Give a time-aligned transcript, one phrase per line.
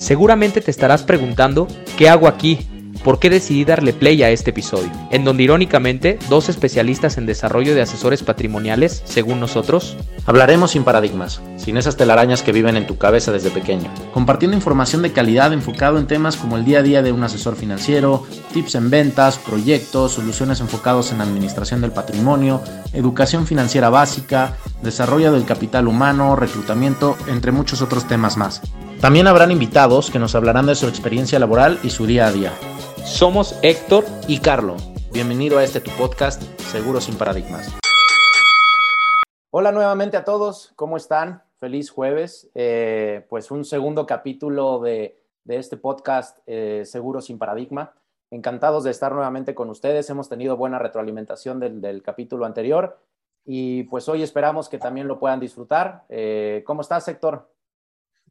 [0.00, 1.66] Seguramente te estarás preguntando,
[1.96, 2.68] ¿qué hago aquí?
[3.04, 4.90] ¿Por qué decidí darle play a este episodio?
[5.10, 11.40] En donde irónicamente, dos especialistas en desarrollo de asesores patrimoniales, según nosotros, hablaremos sin paradigmas,
[11.56, 15.98] sin esas telarañas que viven en tu cabeza desde pequeño, compartiendo información de calidad enfocado
[15.98, 20.12] en temas como el día a día de un asesor financiero, tips en ventas, proyectos,
[20.12, 22.60] soluciones enfocados en administración del patrimonio,
[22.92, 28.60] educación financiera básica, desarrollo del capital humano, reclutamiento, entre muchos otros temas más.
[29.00, 32.52] También habrán invitados que nos hablarán de su experiencia laboral y su día a día.
[33.08, 34.76] Somos Héctor Y Carlo,
[35.12, 37.74] bienvenido a este tu podcast, Seguro sin Paradigmas.
[39.50, 41.42] Hola nuevamente a todos, ¿cómo están?
[41.58, 42.50] Feliz jueves.
[42.54, 47.94] Eh, pues un segundo capítulo de, de este podcast, eh, Seguro sin Paradigma.
[48.30, 50.08] Encantados de estar nuevamente con ustedes.
[50.10, 53.00] Hemos tenido buena retroalimentación del, del capítulo anterior
[53.44, 56.04] y pues hoy esperamos que también lo puedan disfrutar.
[56.10, 57.50] Eh, ¿Cómo estás, Héctor?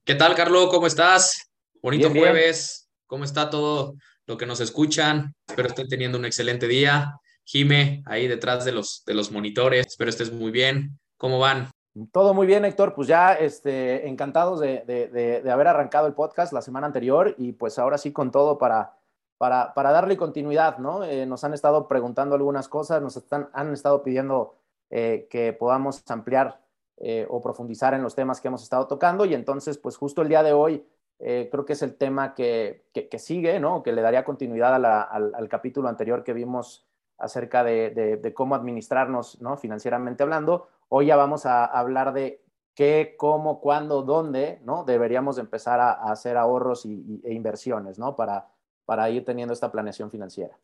[0.05, 0.67] ¿Qué tal, Carlos?
[0.69, 1.49] ¿Cómo estás?
[1.81, 2.25] Bonito Bien, bien.
[2.27, 2.87] jueves.
[3.07, 3.95] ¿Cómo está todo
[4.27, 5.33] lo que nos escuchan?
[5.47, 7.19] Espero estén teniendo un excelente día.
[7.45, 9.87] Jime, ahí detrás de los, de los monitores.
[9.87, 10.99] Espero estés muy bien.
[11.17, 11.71] ¿Cómo van?
[12.11, 12.93] Todo muy bien, Héctor.
[12.93, 17.33] Pues ya este, encantados de, de- de- de haber arrancado el podcast la semana anterior
[17.37, 18.97] y pues ahora sí con todo para,
[19.37, 21.03] para, para darle continuidad, ¿no?
[21.05, 24.55] Eh, nos han estado preguntando algunas cosas, nos están, han estado pidiendo
[24.89, 26.61] eh, que podamos ampliar
[26.97, 30.29] eh, o profundizar en los temas que hemos estado tocando y entonces pues justo el
[30.29, 30.85] día de hoy
[31.19, 33.83] eh, creo que es el tema que, que- que sigue, ¿no?
[33.83, 36.87] Que le daría continuidad a la- al, al capítulo anterior que vimos
[37.17, 39.57] acerca de, de- de cómo administrarnos, ¿no?
[39.57, 40.67] Financieramente hablando.
[40.89, 42.43] Hoy ya vamos a hablar de
[42.75, 44.83] qué, cómo, cuándo, dónde, ¿no?
[44.83, 48.15] Deberíamos empezar a, a hacer ahorros y, y- e inversiones, ¿no?
[48.15, 48.47] Para,
[48.85, 50.57] para ir teniendo esta planeación financiera.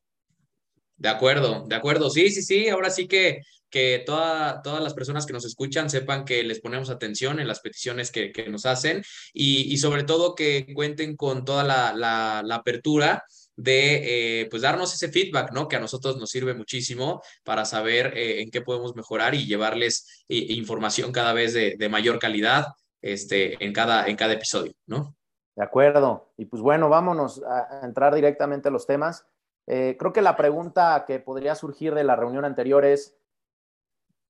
[1.03, 2.09] De acuerdo, de acuerdo.
[2.09, 2.69] Sí, sí, sí.
[2.69, 6.89] Ahora sí que, que toda- todas las personas que nos escuchan sepan que les ponemos
[6.89, 11.43] atención en las peticiones que, que nos hacen y, y sobre todo que cuenten con
[11.43, 13.25] toda la, la- la apertura
[13.57, 15.67] de eh, pues darnos ese feedback, ¿no?
[15.67, 20.23] Que a nosotros nos sirve muchísimo para saber eh, en qué podemos mejorar y llevarles
[20.29, 22.67] eh, información cada vez de, de mayor calidad
[23.01, 25.17] este, en cada, en cada episodio, ¿no?
[25.55, 26.31] De acuerdo.
[26.37, 29.25] Y pues bueno, vámonos a, a entrar directamente a los temas.
[29.67, 33.15] Eh, creo que la pregunta que podría surgir de la reunión anterior es,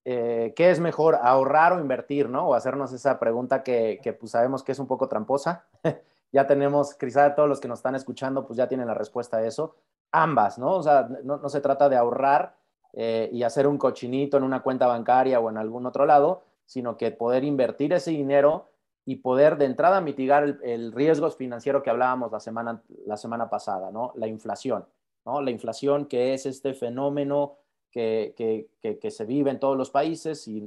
[0.06, 2.50] eh, ¿qué es mejor, ahorrar o invertir, no?
[2.50, 5.66] O hacernos esa pregunta que, que, pues sabemos que es un poco tramposa.
[6.32, 9.46] ya tenemos, quizá todos los que nos están escuchando, pues ya tienen la respuesta a
[9.46, 9.76] eso.
[10.12, 10.74] Ambas, ¿no?
[10.74, 12.56] O sea, no, no se trata de ahorrar
[12.94, 16.96] eh, y hacer un cochinito en una cuenta bancaria o en algún otro lado, sino
[16.98, 18.70] que poder invertir ese dinero
[19.06, 23.50] y poder de entrada mitigar el, el riesgo financiero que hablábamos la semana, la semana
[23.50, 24.14] pasada, ¿no?
[24.16, 24.86] La inflación,
[25.26, 27.58] La inflación que es este fenómeno
[27.92, 30.62] que, que, que, se vive en todos los países y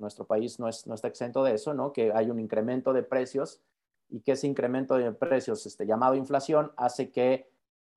[0.00, 1.92] nuestro país no, es, no está exento de eso, ¿no?
[1.92, 3.60] Que hay un incremento de precios
[4.08, 7.48] y que ese incremento de precios este, llamado inflación hace que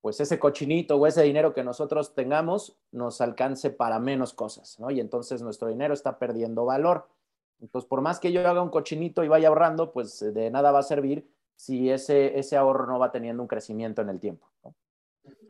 [0.01, 4.91] pues ese cochinito o ese dinero que nosotros tengamos nos alcance para menos cosas, ¿no?
[4.91, 7.07] Y entonces nuestro dinero está perdiendo valor.
[7.61, 10.79] Entonces, por más que yo haga un cochinito y vaya ahorrando, pues de nada va
[10.79, 11.25] a servir
[11.55, 14.49] si ese, ese ahorro no va teniendo un crecimiento en el tiempo.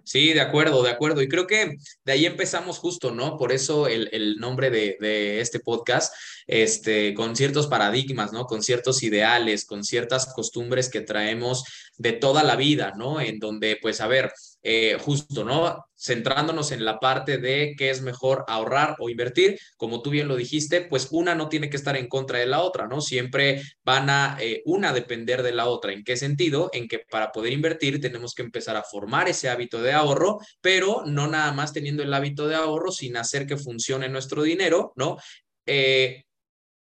[0.05, 1.21] Sí, de acuerdo, de acuerdo.
[1.21, 3.37] Y creo que de ahí empezamos justo, ¿no?
[3.37, 6.13] Por eso el, el nombre de, de, este podcast,
[6.45, 8.45] este, con ciertos paradigmas, ¿no?
[8.45, 11.63] Con ciertos ideales, con ciertas costumbres que traemos
[11.97, 13.21] de toda la vida, ¿no?
[13.21, 14.33] En donde, pues, a ver,
[14.65, 15.85] eh, justo, ¿no?
[15.97, 20.37] Centrándonos en la parte de qué es mejor ahorrar o invertir, como tú bien lo
[20.37, 23.01] dijiste, pues una no tiene que estar en contra de la otra, ¿no?
[23.01, 25.91] Siempre van a eh, una depender de la otra.
[25.91, 26.69] ¿En qué sentido?
[26.71, 31.03] En que para poder invertir tenemos que empezar a formar ese hábito de ahorro, pero
[31.05, 35.17] no nada más teniendo el hábito de ahorro sin hacer que funcione nuestro dinero, ¿no?
[35.65, 36.23] Eh,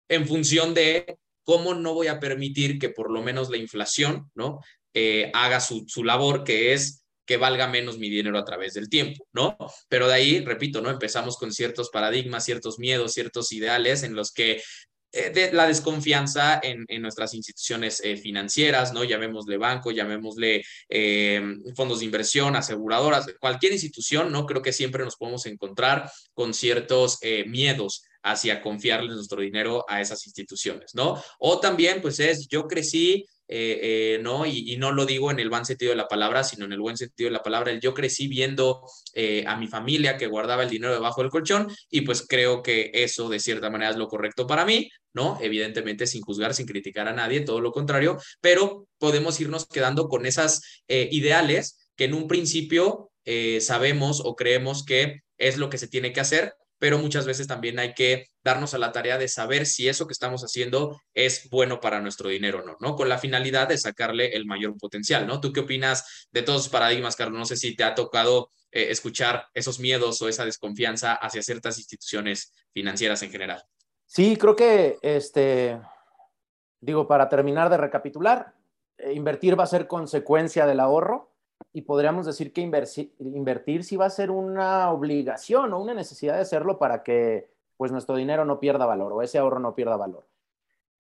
[0.09, 4.59] en función de cómo no voy a permitir que por lo menos la inflación, ¿no?
[5.33, 9.27] Haga su, su labor, que es que valga menos mi dinero a través del tiempo,
[9.33, 9.57] ¿no?
[9.87, 10.89] Pero de ahí, repito, ¿no?
[10.89, 14.61] Empezamos con ciertos paradigmas, ciertos miedos, ciertos ideales en los que
[15.15, 19.03] eh, de la desconfianza en, en nuestras instituciones eh, financieras, ¿no?
[19.03, 24.47] Llamémosle banco, llamémosle eh, fondos de inversión, aseguradoras, cualquier institución, ¿no?
[24.47, 30.01] Creo que siempre nos podemos encontrar con ciertos eh, miedos hacia confiarle nuestro dinero a
[30.01, 31.21] esas instituciones, ¿no?
[31.37, 34.47] O también, pues es, yo crecí eh, eh, ¿no?
[34.47, 36.97] Y, no lo digo en el buen sentido de la palabra, sino en el buen
[36.97, 37.71] sentido de la palabra.
[37.79, 38.81] Yo crecí viendo
[39.13, 42.89] eh, a mi familia que guardaba el dinero debajo del colchón y pues creo que
[42.95, 45.37] eso de cierta manera es lo correcto para mí, ¿no?
[45.39, 50.25] Evidentemente sin juzgar, sin criticar a nadie, todo lo contrario, pero podemos irnos quedando con
[50.25, 53.11] esas ideales que en un principio
[53.59, 57.79] sabemos o creemos que es lo que se tiene que hacer, pero muchas veces también
[57.79, 61.79] hay que darnos a la tarea de saber si eso que estamos haciendo es bueno
[61.79, 62.97] para nuestro dinero o no, ¿no?
[62.97, 65.39] Con la finalidad de sacarle el mayor potencial, ¿no?
[65.39, 67.39] ¿Tú qué opinas de todos los paradigmas, Carlos?
[67.39, 71.77] No sé si te ha tocado eh, escuchar esos miedos o esa desconfianza hacia ciertas
[71.77, 73.63] instituciones financieras en general.
[74.05, 75.79] Sí, creo que, este,
[76.81, 78.55] digo, para terminar de recapitular,
[78.97, 81.32] eh, invertir va a ser consecuencia del ahorro
[81.71, 86.41] y podríamos decir que invertir sí va a ser una obligación o una necesidad de
[86.41, 90.27] hacerlo para que pues nuestro dinero no pierda valor o ese ahorro no pierda valor.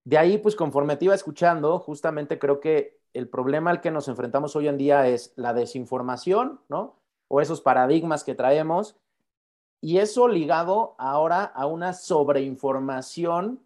[0.03, 4.07] De ahí, pues conforme te iba escuchando, justamente creo que el problema al que nos
[4.07, 6.95] enfrentamos hoy en día es la desinformación, ¿no?
[7.27, 8.97] O esos paradigmas que traemos.
[9.79, 13.61] Y eso ligado ahora a una sobreinformación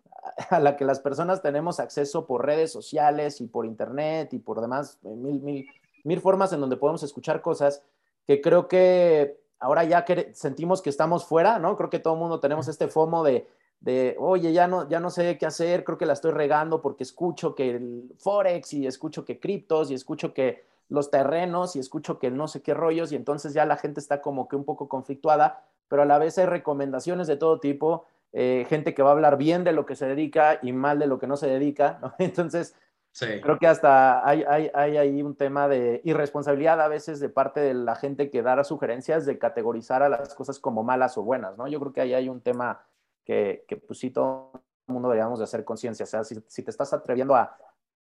[0.50, 4.62] a la que las personas tenemos acceso por redes sociales y por internet y por
[4.62, 5.68] demás, eh, mil, mil,
[6.08, 7.84] mil formas en donde podemos escuchar cosas
[8.26, 11.76] que creo que ahora ya que sentimos que estamos fuera, ¿no?
[11.76, 13.48] Creo que todo el mundo tenemos este FOMO de,
[13.80, 17.04] de, oye, ya no, ya no sé qué hacer, creo que la estoy regando porque
[17.04, 22.18] escucho que el Forex y escucho que criptos y escucho que los terrenos y escucho
[22.18, 24.88] que no sé qué rollos y entonces ya la gente está como que un poco
[24.88, 29.14] conflictuada, pero a la vez hay recomendaciones de todo tipo eh, gente que va a
[29.14, 32.00] hablar bien de lo que se dedica y mal de lo que no se dedica,
[32.02, 32.14] ¿no?
[32.20, 32.76] Entonces,
[33.20, 37.60] creo que hasta hay, hay, hay, ahí un tema de irresponsabilidad a veces de parte
[37.60, 41.58] de la gente que da sugerencias de categorizar a las cosas como malas o buenas,
[41.58, 41.68] ¿no?
[41.68, 42.86] Yo creo que ahí hay un tema
[43.26, 44.52] que, que pues sí, todo
[44.88, 47.58] el mundo deberíamos de hacer conciencia, o sea, si, si, te estás atreviendo a,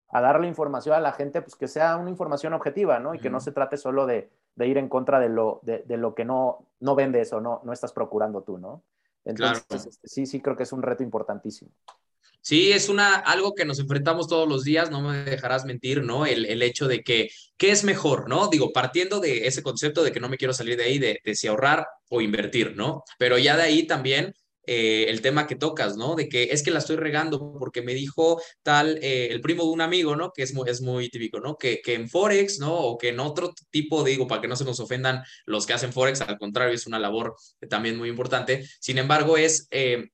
[0.10, 3.14] a darle información a la gente, pues que sea una información objetiva, ¿no?
[3.14, 5.98] Y que no se trate solo de, de ir en contra de lo, de, de,
[5.98, 8.84] lo que no, no vendes o no, no estás procurando tú, ¿no?
[9.24, 11.72] Entonces, este, sí, sí, creo que es un reto importantísimo.
[12.42, 16.26] Sí, es una, algo que nos enfrentamos todos los días, no me dejarás mentir, ¿no?
[16.26, 18.48] El, el, hecho de que, ¿qué es mejor, no?
[18.48, 21.48] Digo, partiendo de ese concepto de que no me quiero salir de ahí, de, si
[21.48, 23.04] ahorrar o invertir, ¿no?
[23.20, 24.34] Pero ya de ahí también
[24.66, 26.16] eh, el tema que tocas, ¿no?
[26.16, 29.70] De que es que la estoy regando porque me dijo tal, eh, el primo de
[29.70, 30.32] un amigo, ¿no?
[30.32, 31.58] Que es muy, es muy típico, ¿no?
[31.58, 32.74] Que, que en Forex, ¿no?
[32.74, 35.94] O que en otro tipo, digo, para que no se nos ofendan los que hacen
[35.94, 37.36] Forex, al contrario, es una labor
[37.70, 38.68] también muy importante.
[38.80, 39.68] Sin embargo, es...
[39.70, 40.10] Eh,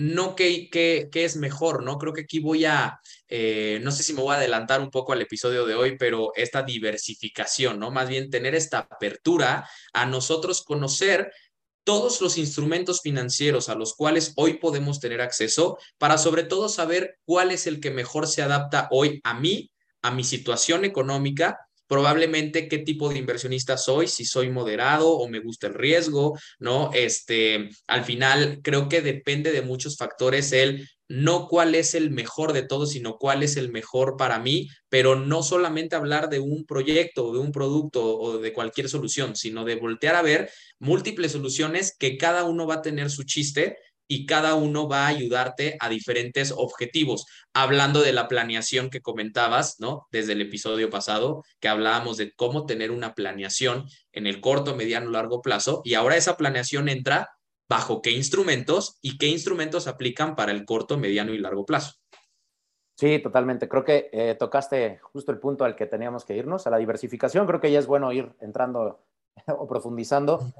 [0.00, 1.98] no qué, es mejor, ¿no?
[1.98, 5.22] Creo que aquí voy a, no sé si me voy a adelantar un poco al
[5.22, 7.90] episodio de hoy, pero esta diversificación, ¿no?
[7.90, 11.32] Más bien tener esta apertura a nosotros conocer
[11.84, 17.18] todos los instrumentos financieros a los cuales hoy podemos tener acceso para sobre todo saber
[17.24, 19.70] cuál es el que mejor se adapta hoy a mí,
[20.02, 21.58] a mi situación económica,
[21.90, 26.92] probablemente qué tipo de inversionista soy, si soy moderado o me gusta el riesgo, ¿no?
[26.94, 32.52] Este, al final creo que depende de muchos factores el no cuál es el mejor
[32.52, 36.64] de todos, sino cuál es el mejor para mí, pero no solamente hablar de un
[36.64, 40.48] proyecto de un producto o de cualquier solución, sino de voltear a ver
[40.78, 43.76] múltiples soluciones que cada uno va a tener su chiste
[44.10, 47.26] y cada uno va a ayudarte a diferentes objetivos.
[47.54, 50.08] Hablando de la planeación que comentabas, ¿no?
[50.10, 55.10] Desde el episodio pasado, que hablábamos de cómo tener una planeación en el corto, mediano,
[55.10, 57.30] largo plazo, y ahora esa planeación entra
[57.68, 61.92] bajo qué instrumentos y qué instrumentos aplican para el corto, mediano y largo plazo.
[62.96, 63.68] Sí, totalmente.
[63.68, 67.46] Creo que eh, tocaste justo el punto al que teníamos que irnos, a la diversificación.
[67.46, 69.04] Creo que ya es bueno ir entrando
[69.46, 70.52] o profundizando.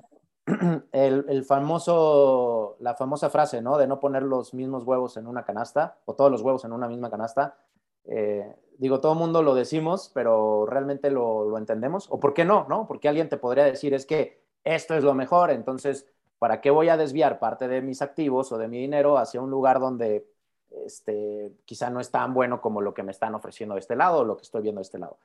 [0.93, 3.79] El, famoso, la famosa frase, ¿no?
[3.79, 6.88] De no poner los mismos huevos en una canasta o todos los huevos en una
[6.88, 7.56] misma canasta.
[8.05, 12.06] Eh, digo, todo el mundo lo decimos, pero realmente lo, lo entendemos.
[12.11, 12.87] ¿O por qué no, no?
[12.87, 16.06] Porque alguien te podría decir, es que esto es lo mejor, entonces
[16.41, 19.51] ¿Para qué voy a desviar parte de mis activos o de mi dinero hacia un
[19.51, 20.27] lugar donde
[20.86, 24.20] este, quizá no es tan bueno como lo que me están ofreciendo de este lado
[24.20, 25.19] o lo que estoy viendo de este lado?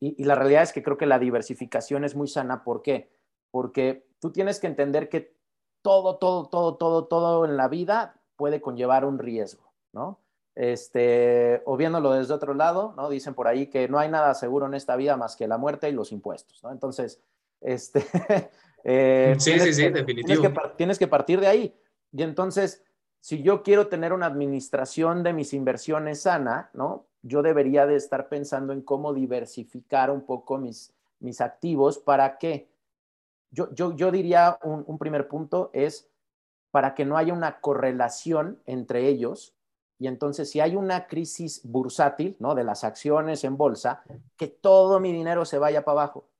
[0.00, 2.62] Y, y la realidad es que creo que la diversificación es muy sana.
[2.62, 3.08] ¿Por qué?
[3.50, 5.34] Porque tú tienes que entender que
[5.82, 10.20] todo, todo, todo, todo, todo en la vida puede conllevar un riesgo, ¿no?
[10.54, 13.08] Este, o viéndolo desde otro lado, ¿no?
[13.08, 15.88] Dicen por ahí que no hay nada seguro en esta vida más que la muerte
[15.88, 16.70] y los impuestos, ¿no?
[16.70, 17.22] Entonces,
[17.60, 18.04] este,
[18.84, 20.40] Eh, sí, sí, sí, definitivo.
[20.40, 21.74] Tienes que, tienes que partir de ahí.
[22.12, 22.82] Y entonces,
[23.20, 27.06] si yo quiero tener una administración de mis inversiones sana, ¿no?
[27.22, 32.69] Yo debería de estar pensando en cómo diversificar un poco mis, mis activos para que,
[33.50, 36.08] yo, yo, yo diría un, un primer punto es
[36.70, 39.54] para que no haya una correlación entre ellos
[39.98, 42.54] y entonces, si hay una crisis bursátil, ¿no?
[42.54, 44.02] De las acciones en bolsa,
[44.38, 46.30] que todo mi dinero se vaya para abajo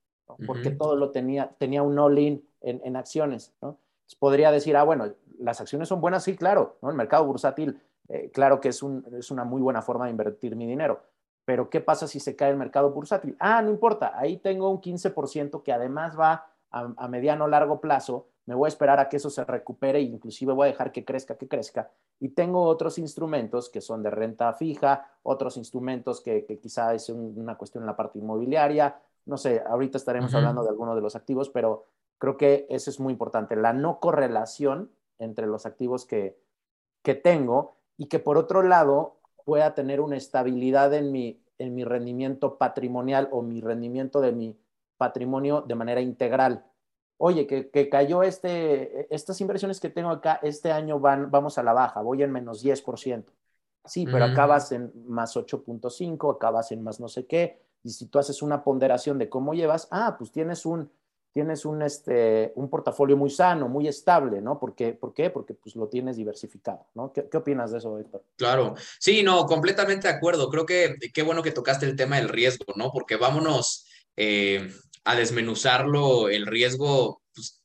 [0.45, 3.77] porque todo lo tenía, tenía un all-in en, en, acciones, ¿no?
[4.19, 6.89] podría decir, ah, bueno, las acciones son buenas, sí, claro, ¿no?
[6.89, 10.55] El mercado bursátil, eh, claro que es, un, es una muy buena forma de invertir
[10.55, 11.01] mi dinero,
[11.45, 13.35] pero ¿qué pasa si se cae el mercado bursátil?
[13.39, 18.27] Ah, no importa, ahí tengo un 15% que además va a, a mediano largo plazo
[18.45, 21.05] me voy a esperar a que eso se recupere e inclusive voy a dejar que
[21.05, 21.91] crezca, que crezca.
[22.19, 27.09] Y tengo otros instrumentos que son de renta fija, otros instrumentos que, que quizá es
[27.09, 28.99] una cuestión en la parte inmobiliaria.
[29.25, 31.85] No sé, ahorita estaremos hablando de algunos de los activos, pero
[32.17, 36.37] creo que eso es muy importante, la no correlación entre los activos que,
[37.03, 41.83] que tengo y que por otro lado pueda tener una estabilidad en mi, en mi
[41.83, 44.57] rendimiento patrimonial o mi rendimiento de mi
[45.01, 46.63] patrimonio de manera integral
[47.23, 51.71] oye, que, cayó este, estas inversiones que tengo acá, este año van, vamos a la
[51.71, 53.25] baja, voy en menos 10%.
[53.85, 58.17] Sí, pero acabas en más 8.5, acabas en más no sé qué, y si tú
[58.17, 60.91] haces una ponderación de cómo llevas, ah, pues tienes un,
[61.31, 64.59] tienes un, este, un portafolio muy sano, muy estable, ¿no?
[64.59, 64.93] ¿Por qué?
[64.93, 65.29] ¿Por qué?
[65.29, 67.13] Porque pues lo tienes diversificado, ¿no?
[67.13, 68.23] ¿Qué, opinas de eso, Héctor?
[68.35, 70.49] Claro, sí, no, completamente de acuerdo.
[70.49, 72.91] Creo que qué bueno que tocaste el tema del riesgo, ¿no?
[72.91, 73.85] Porque vámonos
[74.17, 74.69] eh,
[75.03, 77.61] a desmenuzarlo el riesgo pues,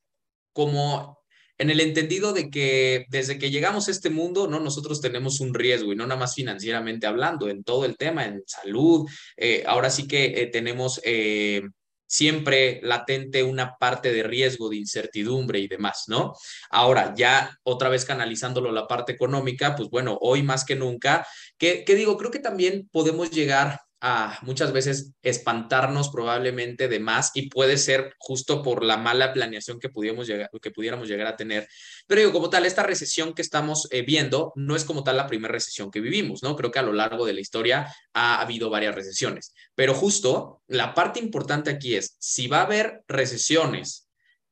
[0.53, 1.17] como
[1.59, 4.61] en el entendido de que desde que llegamos a este mundo, ¿no?
[4.61, 8.43] Nosotros tenemos un riesgo y no nada más financieramente hablando, en todo el tema, en
[8.47, 9.09] salud.
[9.37, 11.63] Eh, ahora sí que eh, tenemos eh,
[12.07, 16.35] siempre latente una parte de riesgo, de incertidumbre y demás, ¿no?
[16.71, 21.27] Ahora, ya otra vez canalizándolo la parte económica, pues bueno, hoy más que nunca,
[21.59, 27.31] que, que digo, creo que también podemos llegar a muchas veces espantarnos probablemente de más
[27.35, 31.37] y puede ser justo por la mala planeación que, pudiéramos llegar, que pudiéramos llegar a
[31.37, 31.69] tener.
[32.07, 35.27] Pero digo, como tal, esta recesión que estamos eh, viendo no es como tal la
[35.27, 36.57] primera recesión que vivimos, ¿no?
[36.57, 39.55] Creo que a lo largo de la historia ha habido varias recesiones.
[39.75, 44.06] Pero justo la parte importante aquí es, si va a haber recesiones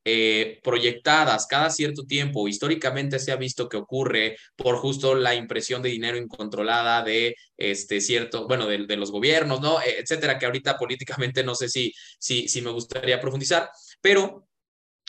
[0.05, 5.83] eh, proyectadas cada cierto tiempo, históricamente se ha visto que ocurre por justo la impresión
[5.83, 9.79] de dinero incontrolada de este cierto, bueno, de, de los gobiernos, ¿no?
[9.83, 13.71] Etcétera, que ahorita políticamente no sé si, si, si me gustaría profundizar,
[14.01, 14.47] pero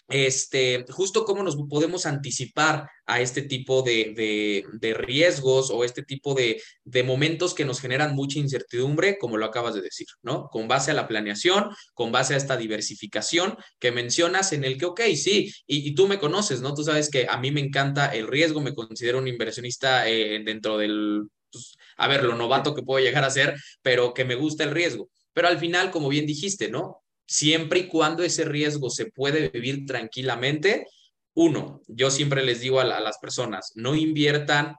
[0.08, 4.64] este, justo cómo nos podemos anticipar a este tipo de,
[4.98, 6.62] riesgos o este tipo de,
[7.04, 10.48] momentos que nos generan mucha incertidumbre, como lo acabas de decir, ¿no?
[10.50, 14.86] Con base a la planeación, con base a esta diversificación que mencionas en el que,
[14.86, 16.74] ok, sí, y, tú me conoces, ¿no?
[16.74, 20.78] Tú sabes que a mí me encanta el riesgo, me considero un inversionista eh, dentro
[20.78, 24.64] del, pues, a ver, lo novato que puedo llegar a ser, pero que me gusta
[24.64, 25.10] el riesgo.
[25.34, 27.05] Pero al final, como bien dijiste, ¿no?
[27.28, 30.88] Siempre y cuando ese riesgo se puede vivir tranquilamente.
[31.34, 34.76] Uno, yo siempre les digo a, las personas, no inviertan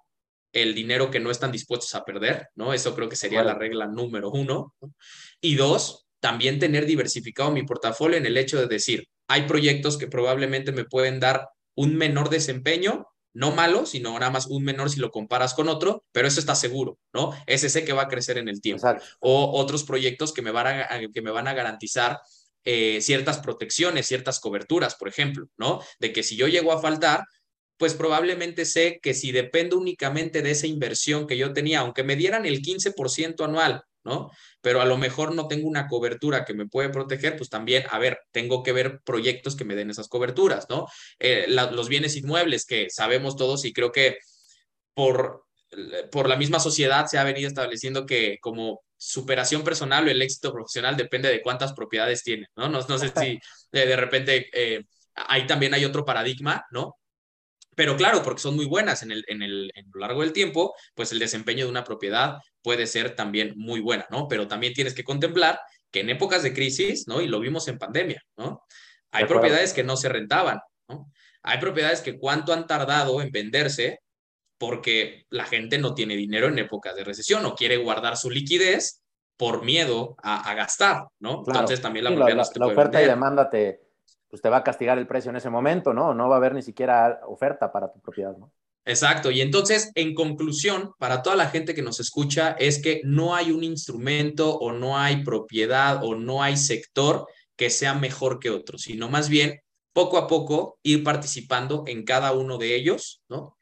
[0.53, 2.73] el dinero que no están dispuestos a perder, ¿no?
[2.73, 4.75] Eso creo que sería la regla número uno.
[5.41, 10.07] Y dos, también tener diversificado mi portafolio en el hecho de decir, hay proyectos que
[10.07, 14.99] probablemente me pueden dar un menor desempeño, no malo, sino nada más un menor si
[14.99, 17.33] lo comparas con otro, pero eso está seguro, ¿no?
[17.47, 18.89] Ese sé que va a crecer en el tiempo.
[19.21, 22.19] O otros proyectos que me van a, que me van a garantizar
[22.69, 25.81] eh, ciertas protecciones, ciertas coberturas, por ejemplo, ¿no?
[26.01, 27.25] De que si yo llego a faltar,
[27.77, 32.17] pues probablemente sé que si dependo únicamente de esa inversión que yo tenía, aunque me
[32.17, 34.33] dieran el 15% anual, ¿no?
[34.63, 38.01] Pero a lo mejor no tengo una cobertura que me puede proteger, pues también, a
[38.01, 40.89] ver, tengo que ver proyectos que me den esas coberturas, ¿no?
[41.21, 44.19] Eh, los bienes inmuebles que sabemos todos y creo que
[44.93, 45.45] por,
[46.11, 50.53] por la misma sociedad se ha venido estableciendo que como superación personal o el éxito
[50.53, 52.69] profesional depende de cuántas propiedades tiene, ¿no?
[52.69, 53.39] No, no sé si
[53.73, 54.85] de, repente eh,
[55.15, 56.97] ahí también hay otro paradigma, ¿no?
[57.75, 60.75] Pero claro, porque son muy buenas en el, en el en lo largo del tiempo,
[60.95, 64.29] pues el desempeño de una propiedad puede ser también muy buena, ¿no?
[64.29, 65.61] Pero también tienes que contemplar
[65.91, 67.21] que en épocas de crisis, ¿no?
[67.21, 68.63] Y lo vimos en pandemia, ¿no?
[69.11, 71.13] Hay propiedades que no se rentaban, ¿no?
[71.43, 74.01] Hay propiedades que cuánto han tardado en venderse
[74.59, 79.03] porque la gente no tiene dinero en épocas de recesión o quiere guardar su liquidez
[79.37, 81.45] por miedo a, gastar, ¿no?
[81.47, 83.83] Entonces también la, la, oferta y demanda te,
[84.29, 86.15] pues te va a castigar el precio en ese momento, ¿no?
[86.15, 88.51] No va a haber ni siquiera oferta para tu propiedad, ¿no?
[88.87, 89.33] Exacto.
[89.33, 93.51] Y entonces, en conclusión, para toda la gente que nos escucha, es que no hay
[93.51, 98.79] un instrumento o no hay propiedad o no hay sector que sea mejor que otro,
[98.79, 99.61] sino más bien
[99.93, 103.57] poco a poco ir participando en cada uno de ellos, ¿no?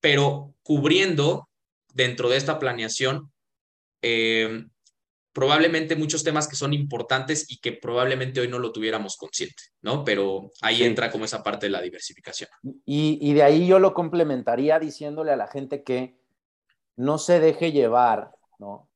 [0.00, 1.48] Pero cubriendo
[1.92, 3.30] dentro de esta planeación
[4.02, 4.64] eh,
[5.32, 10.04] probablemente muchos temas que son importantes y que probablemente hoy no lo tuviéramos consciente, ¿no?
[10.04, 12.50] Pero ahí entra como esa parte de la diversificación.
[12.84, 16.18] Y, y, de ahí yo lo complementaría diciéndole a la gente que
[16.96, 18.88] no se deje llevar, ¿no?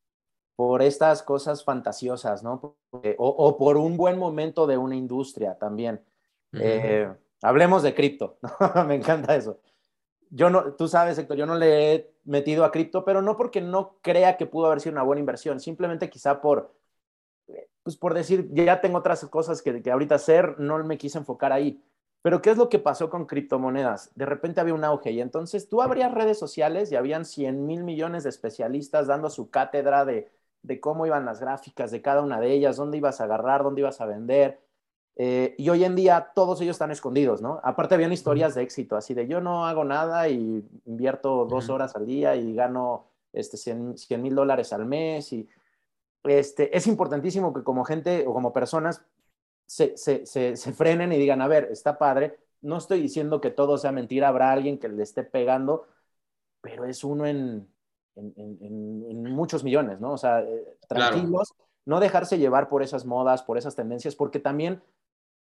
[0.57, 2.77] Por estas cosas fantasiosas, ¿no?
[3.19, 6.05] o, por un buen momento de una industria también.
[6.53, 7.09] Eh,
[7.43, 8.39] hablemos de cripto,
[8.75, 8.85] ¿no?
[8.85, 9.61] Me encanta eso
[10.35, 13.61] yo no, tú sabes, Héctor, yo no le he metido a cripto, pero no porque
[13.61, 16.75] no crea que pudo haber sido una buena inversión, simplemente quizá por,
[17.85, 21.53] pues por decir, ya tengo otras cosas que, que ahorita hacer, no me quise enfocar
[21.53, 21.83] ahí.
[22.23, 24.11] Pero ¿qué es lo que pasó con criptomonedas?
[24.17, 27.85] De repente había un auge y entonces tú abrías redes sociales y habían 100 mil
[27.85, 32.41] millones de especialistas dando su cátedra de, de, cómo iban las gráficas de cada una
[32.41, 34.64] de ellas, dónde ibas a agarrar, dónde ibas a vender.
[35.17, 37.61] Eh, y hoy en día todos ellos están escondidos, ¿no?
[37.63, 41.95] Aparte habían historias de éxito, así de yo no hago nada y invierto dos horas
[41.95, 45.33] al día y gano este, 100 mil dólares al mes.
[45.33, 45.49] Y
[46.25, 49.05] este, es importantísimo que como gente o como personas
[49.67, 53.51] se, se, se, se, frenen y digan, a ver, está padre, no estoy diciendo que
[53.51, 55.87] todo sea mentira, habrá alguien que le esté pegando,
[56.61, 57.69] pero es uno en,
[58.17, 60.13] en, en, en muchos millones, ¿no?
[60.13, 61.69] O sea, eh, tranquilos, claro.
[61.87, 64.83] no dejarse llevar por esas modas, por esas tendencias, porque también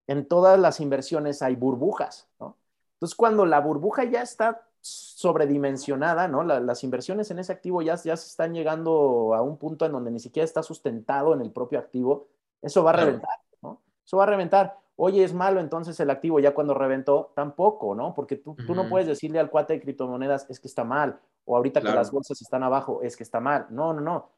[0.07, 2.57] en todas las inversiones hay burbujas, ¿no?
[2.93, 6.43] Entonces, cuando la burbuja ya está sobredimensionada, ¿no?
[6.43, 9.91] La, las inversiones en ese activo ya, ya se están llegando a un punto en
[9.91, 12.27] donde ni siquiera está sustentado en el propio activo,
[12.61, 13.81] eso va a reventar, ¿no?
[14.05, 14.77] Eso va a reventar.
[14.97, 18.13] Oye, es malo entonces el activo ya cuando reventó, tampoco, ¿no?
[18.13, 21.57] Porque tú, tú no puedes decirle al cuate de criptomonedas, es que está mal, o
[21.57, 21.95] ahorita claro.
[21.95, 23.67] que las bolsas están abajo, es que está mal.
[23.69, 24.29] No, no, no.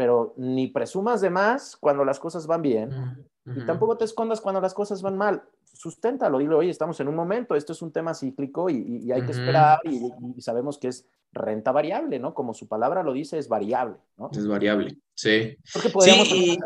[0.00, 3.62] Pero ni presumas de más cuando las cosas van bien, uh -huh.
[3.62, 5.42] y tampoco te escondas cuando las cosas van mal.
[5.74, 9.20] Susténtalo, dile, oye, estamos en un momento, esto es un tema cíclico y, y hay
[9.20, 9.26] uh -huh.
[9.26, 12.32] que esperar y, y sabemos que es renta variable, ¿no?
[12.32, 14.30] Como su palabra lo dice, es variable, ¿no?
[14.32, 15.58] Es variable, sí.
[15.70, 16.28] Porque podríamos...
[16.28, 16.58] Sí, y...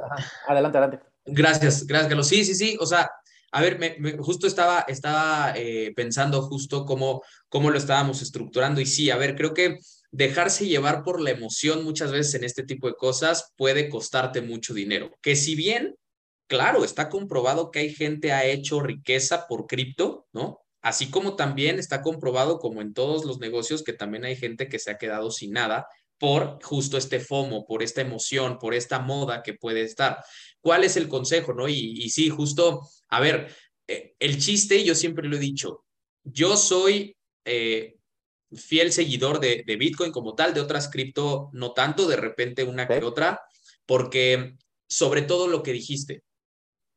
[0.47, 1.05] Adelante, adelante.
[1.26, 2.29] Gracias, gracias, Carlos.
[2.29, 2.76] Sí, sí, sí.
[2.81, 3.11] O sea,
[3.50, 8.81] a ver, me, me, justo estaba, estaba eh, pensando justo cómo, cómo lo estábamos estructurando
[8.81, 9.81] y sí, a ver, creo que
[10.14, 14.73] dejarse llevar por la emoción muchas veces en este tipo de cosas puede costarte mucho
[14.73, 15.11] dinero.
[15.21, 15.97] Que si bien,
[16.47, 20.61] claro, está comprobado que hay gente ha hecho riqueza por cripto, ¿no?
[20.83, 24.78] Así como también está comprobado, como en todos los negocios, que también hay gente que
[24.78, 29.42] se ha quedado sin nada por justo este FOMO, por esta emoción, por esta moda
[29.42, 30.23] que puede estar.
[30.61, 31.68] ¿Cuál es el consejo, no?
[31.68, 33.52] Y, sí, justo, a ver,
[33.88, 35.85] eh, el chiste, yo siempre lo he dicho,
[36.23, 37.97] yo soy eh,
[38.56, 42.87] fiel seguidor de, de, Bitcoin como tal, de otras cripto no tanto, de repente una
[42.87, 43.40] que otra,
[43.87, 44.56] porque
[44.87, 46.23] sobre todo lo que dijiste,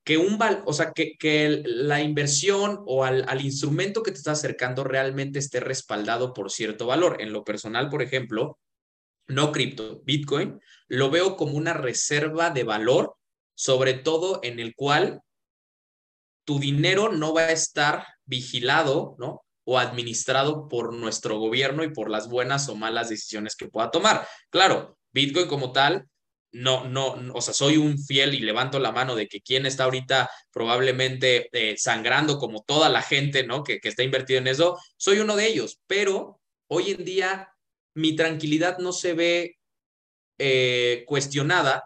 [0.04, 4.18] que un val, o sea, que, que la inversión o al, al, instrumento que te
[4.18, 7.22] está acercando realmente esté respaldado por cierto valor.
[7.22, 8.58] En lo personal, por ejemplo,
[9.28, 13.16] no cripto, Bitcoin, lo veo como una reserva de valor,
[13.54, 15.22] sobre todo en el cual
[16.46, 19.44] tu dinero no va a estar vigilado, ¿no?
[19.70, 24.26] O administrado por nuestro gobierno y por las buenas o malas decisiones que pueda tomar.
[24.50, 26.08] Claro, Bitcoin como tal,
[26.54, 29.84] no, no, o sea, soy un fiel y levanto la mano de que quien está
[29.84, 33.64] ahorita probablemente eh, sangrando como toda la gente, ¿no?
[33.64, 37.50] Que, que está invertido en eso, soy uno de ellos, pero hoy en día
[37.94, 39.58] mi tranquilidad no se ve
[40.40, 41.84] eh, cuestionada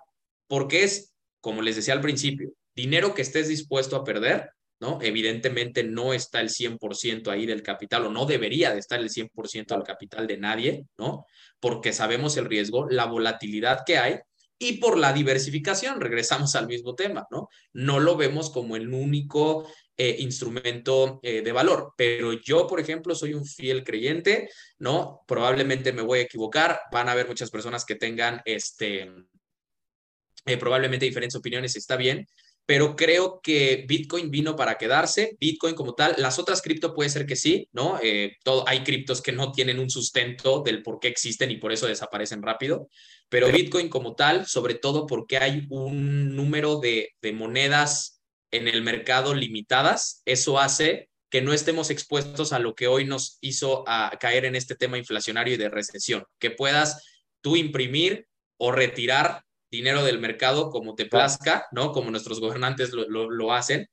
[0.48, 4.98] porque es, como les decía al principio, dinero que estés dispuesto a perder, ¿no?
[5.02, 9.76] Evidentemente no está el 100% ahí del capital o no debería de estar el 100%
[9.76, 11.26] del capital de nadie, ¿no?
[11.60, 14.20] Porque sabemos el riesgo, la volatilidad que hay
[14.58, 17.50] y por la diversificación, regresamos al mismo tema, ¿no?
[17.74, 19.68] No lo vemos como el único
[19.98, 21.94] eh, instrumento eh, de valor.
[21.96, 25.22] Pero yo, por ejemplo, soy un fiel creyente, ¿no?
[25.28, 29.12] Probablemente me voy a equivocar, van a haber muchas personas que tengan, este,
[30.46, 32.28] eh, probablemente diferentes opiniones, está bien,
[32.72, 37.26] pero creo que Bitcoin vino para quedarse, Bitcoin como tal, las otras cripto puede ser
[37.26, 38.00] que sí, ¿no?
[38.02, 41.74] Eh, todo, hay criptos que no tienen un sustento del por qué existen y por
[41.74, 42.88] eso desaparecen rápido,
[43.28, 48.84] pero Bitcoin como tal, sobre todo porque hay un número de, de monedas en el
[48.84, 54.18] mercado limitadas, eso hace que no estemos expuestos a lo que hoy nos hizo a
[54.18, 57.06] caer en este tema inflacionario y de recesión, que puedas
[57.42, 61.92] tú imprimir o retirar dinero del mercado como te plazca, ¿no?
[61.92, 63.90] Como nuestros gobernantes lo, lo, lo hacen,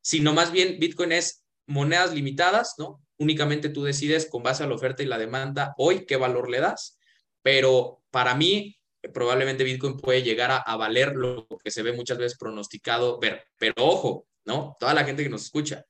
[0.00, 3.02] sino más bien Bitcoin es monedas limitadas, ¿no?
[3.18, 6.60] Únicamente tú decides con base a la oferta y la demanda hoy qué valor le
[6.60, 6.98] das,
[7.42, 8.76] pero para mí
[9.12, 13.44] probablemente Bitcoin puede llegar a, a, valer lo que se ve muchas veces pronosticado ver.
[13.58, 14.76] Pero ojo, ¿no?
[14.80, 15.84] Toda la gente que nos escucha,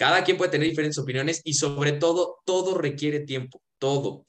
[0.00, 4.24] cada quien puede tener diferentes opiniones y sobre todo, todo requiere tiempo, todo.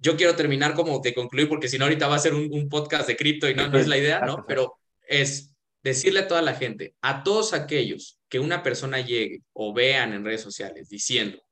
[0.00, 3.08] Yo quiero terminar como de concluir, porque si no, ahorita va a ser un, podcast
[3.08, 4.44] de cripto y no, no es la idea, ¿no?
[4.46, 9.72] Pero es decirle a toda la gente, a todos aquellos que una persona llegue o
[9.72, 11.42] vean en redes sociales diciendo,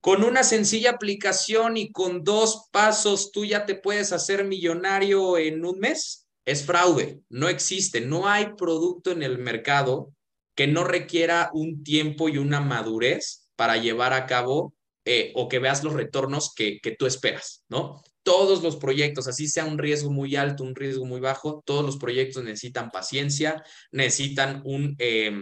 [0.00, 5.64] con una sencilla aplicación y con dos pasos tú ya te puedes hacer millonario en
[5.64, 6.26] un mes.
[6.44, 10.12] Es fraude, no existe, no hay producto en el mercado
[10.54, 14.74] que no requiera un tiempo y una madurez para llevar a cabo
[15.10, 18.02] eh, o que veas los retornos que, que tú esperas, ¿no?
[18.22, 21.96] Todos los proyectos, así sea un riesgo muy alto, un riesgo muy bajo, todos los
[21.96, 25.32] proyectos necesitan paciencia, necesitan un, eh,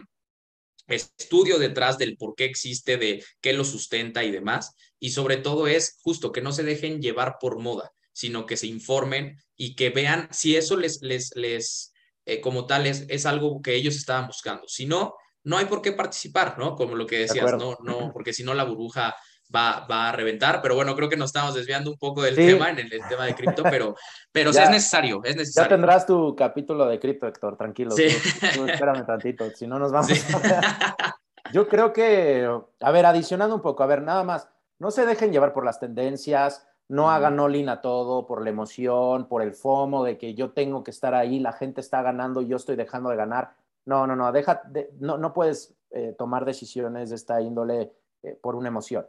[0.86, 4.76] estudio detrás del por qué existe, de qué lo sustenta y demás.
[5.00, 8.68] Y sobre todo es justo que no se dejen llevar por moda, sino que se
[8.68, 11.92] informen y que vean si eso les, les, les
[12.24, 14.68] eh, como tal, es, es algo que ellos estaban buscando.
[14.68, 16.74] Si no, no hay por qué participar, ¿no?
[16.74, 19.14] Como lo que decías, no, no, porque si no la burbuja
[19.54, 22.70] va, va a reventar, pero bueno, creo que nos estamos desviando un poco del tema,
[22.70, 23.94] en el, tema de cripto, pero,
[24.32, 25.68] pero sí es necesario, es necesario.
[25.68, 27.92] Ya tendrás tu capítulo de cripto, Héctor, tranquilo.
[27.92, 28.04] Sí.
[28.04, 30.10] espérame tantito, si no nos vamos.
[31.52, 32.48] Yo creo que,
[32.80, 35.78] a ver, adicionando un poco, a ver, nada más, no se dejen llevar por las
[35.78, 40.50] tendencias, no hagan all a todo por la emoción, por el FOMO de que yo
[40.50, 43.54] tengo que estar ahí, la gente está ganando y yo estoy dejando de ganar.
[43.84, 44.62] No, no, no, deja,
[44.98, 47.92] no, no puedes eh, tomar decisiones de esta índole
[48.24, 49.06] eh, por una emoción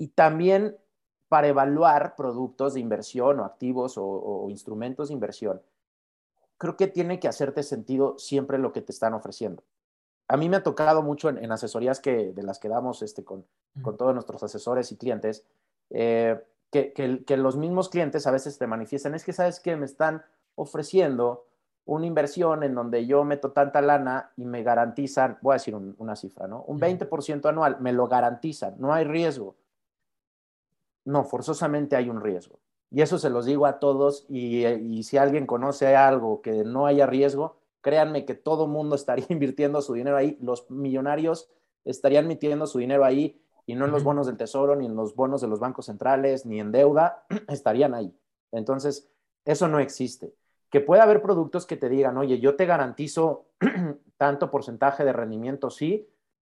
[0.00, 0.78] y también
[1.28, 5.60] para evaluar productos de inversión o activos o, instrumentos de inversión,
[6.56, 9.62] creo que tiene que hacerte sentido siempre lo que te están ofreciendo.
[10.26, 13.44] A mí me ha tocado mucho en, asesorías que, de las que damos este, con,
[13.82, 15.44] con todos nuestros asesores y clientes,
[15.90, 19.84] eh, que, que, los mismos clientes a veces te manifiestan, es que sabes que me
[19.84, 21.44] están ofreciendo
[21.84, 26.16] una inversión en donde yo meto tanta lana y me garantizan, voy a decir una
[26.16, 26.62] cifra, ¿no?
[26.62, 29.56] Un 20% anual, me lo garantizan, no hay riesgo.
[31.04, 32.58] No, forzosamente hay un riesgo.
[32.90, 37.06] Y eso se los digo a todos y, si alguien conoce algo que no haya
[37.06, 40.36] riesgo, créanme que todo mundo estaría invirtiendo su dinero ahí.
[40.40, 41.48] Los millonarios
[41.84, 45.14] estarían metiendo su dinero ahí y no en los bonos del tesoro, ni en los
[45.14, 48.12] bonos de los bancos centrales, ni en deuda, estarían ahí.
[48.50, 49.08] Entonces,
[49.44, 50.34] eso no existe.
[50.70, 53.46] Que pueda haber productos que te digan, oye, yo te garantizo
[54.16, 56.08] tanto porcentaje de rendimiento, sí.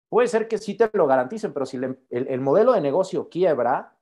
[0.08, 1.78] Puede ser que sí te lo garanticen, pero si
[2.10, 3.99] el modelo de negocio quiebra,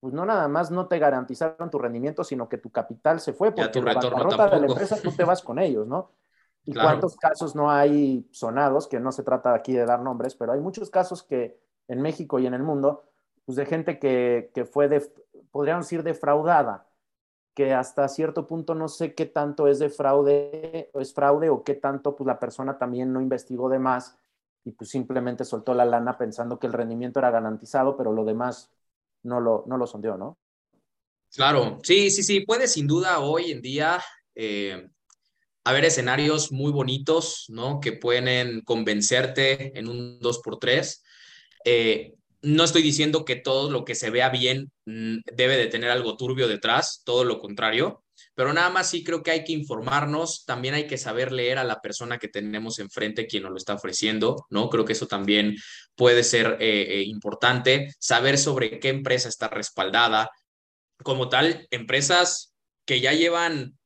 [0.00, 3.52] pues no nada más no te garantizaron tu rendimiento, sino que tu capital se fue
[3.52, 6.12] porque la bancarrota de la empresa tú te vas con ellos, ¿no?
[6.64, 10.52] Y cuántos casos no hay sonados, que no se trata aquí de dar nombres, pero
[10.52, 13.04] hay muchos casos que en México y en el mundo,
[13.44, 15.08] pues de gente que, que fue, de,
[15.52, 16.88] podríamos decir, defraudada,
[17.54, 21.64] que hasta cierto punto no sé qué tanto es de fraude, o es fraude o
[21.64, 24.18] qué tanto pues la persona también no investigó de más
[24.62, 28.70] y pues simplemente soltó la lana pensando que el rendimiento era garantizado, pero lo demás
[29.26, 30.38] no lo, no lo sondeó, ¿no?
[31.34, 34.02] Claro, sí, sí, sí, puede sin duda hoy en día
[34.34, 34.88] eh,
[35.64, 37.80] haber escenarios muy bonitos, ¿no?
[37.80, 41.02] Que pueden convencerte en un 2x3.
[41.64, 45.90] Eh, no estoy diciendo que todo lo que se vea bien mm, debe de tener
[45.90, 48.04] algo turbio detrás, todo lo contrario,
[48.36, 51.64] pero nada más sí creo que hay que informarnos, también hay que saber leer a
[51.64, 54.68] la persona que tenemos enfrente, quien nos lo está ofreciendo, ¿no?
[54.68, 55.56] Creo que eso también
[55.94, 60.30] puede ser eh, eh, importante, saber sobre qué empresa está respaldada,
[61.02, 63.78] como tal, empresas que ya llevan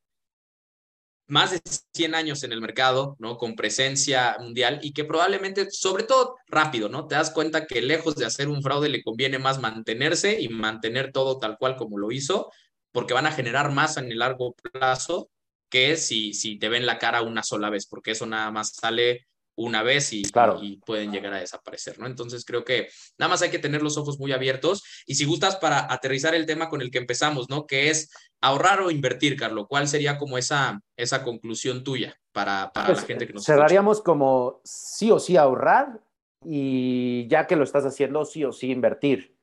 [1.27, 1.61] más de
[1.93, 3.37] 100 años en el mercado, ¿no?
[3.37, 7.07] Con presencia mundial y que probablemente, sobre todo rápido, ¿no?
[7.07, 11.13] Te das cuenta que lejos de hacer un fraude le conviene más mantenerse y mantener
[11.13, 12.51] todo tal cual como lo hizo
[12.91, 15.29] porque van a generar más en el largo plazo
[15.69, 19.27] que si, si te ven la cara una sola vez, porque eso nada más sale
[19.55, 20.23] una vez y,
[20.61, 22.07] y, pueden llegar a desaparecer, ¿no?
[22.07, 25.57] Entonces creo que nada más hay que tener los ojos muy abiertos y si gustas
[25.57, 27.67] para aterrizar el tema con el que empezamos, ¿no?
[27.67, 29.67] Que es ahorrar o invertir, Carlos.
[29.69, 34.01] ¿Cuál sería como esa, esa conclusión tuya para, para la pues, gente que nos Cerraríamos
[34.01, 36.01] como sí o sí ahorrar
[36.43, 39.37] y ya que lo estás haciendo, sí o sí invertir.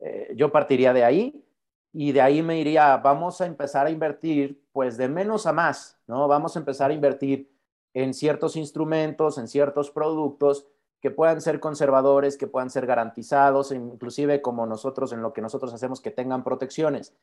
[0.00, 1.44] Eh, yo partiría de ahí
[1.92, 5.98] y de ahí me iría, vamos a empezar a invertir pues de menos a más,
[6.06, 6.26] ¿no?
[6.26, 7.52] Vamos a empezar a invertir
[7.92, 10.66] en ciertos instrumentos, en ciertos productos
[11.00, 15.74] que puedan ser conservadores, que puedan ser garantizados, inclusive como nosotros en lo que nosotros
[15.74, 17.14] hacemos, que tengan protecciones.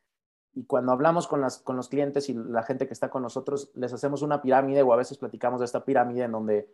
[0.53, 3.71] Y cuando hablamos con, las, con los clientes y la gente que está con nosotros,
[3.75, 6.69] les hacemos una pirámide o a veces platicamos de esta pirámide en donde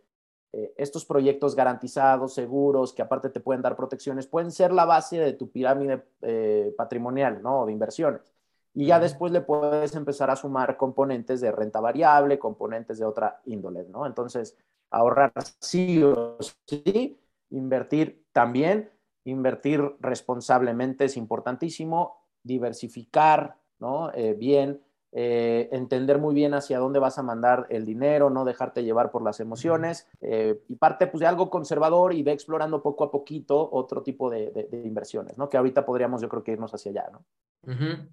[0.52, 5.18] eh, estos proyectos garantizados, seguros, que aparte te pueden dar protecciones, pueden ser la base
[5.18, 7.66] de tu pirámide eh, patrimonial, ¿no?
[7.66, 8.32] De inversiones.
[8.74, 13.40] Y ya después le puedes empezar a sumar componentes de renta variable, componentes de otra
[13.46, 14.06] índole, ¿no?
[14.06, 14.56] Entonces,
[14.90, 17.18] ahorrar sí o sí,
[17.50, 18.90] invertir también,
[19.24, 24.12] invertir responsablemente es importantísimo, diversificar, ¿no?
[24.12, 24.82] Eh, bien,
[25.12, 29.22] eh, entender muy bien hacia dónde vas a mandar el dinero, no dejarte llevar por
[29.22, 33.68] las emociones eh, y parte pues de algo conservador y ve explorando poco a poquito
[33.72, 35.48] otro tipo de, inversiones, ¿no?
[35.48, 37.24] Que ahorita podríamos yo creo que irnos hacia allá, ¿no?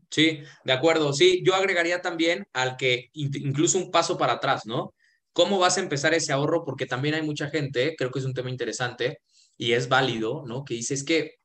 [0.10, 1.14] Sí, de acuerdo.
[1.14, 4.94] Sí, yo agregaría también al que incluso un paso para atrás, ¿no?
[5.32, 6.64] ¿Cómo vas a empezar ese ahorro?
[6.64, 9.20] Porque también hay mucha gente, creo que es un tema interesante
[9.58, 10.64] y es válido, ¿no?
[10.64, 11.36] Que dice es que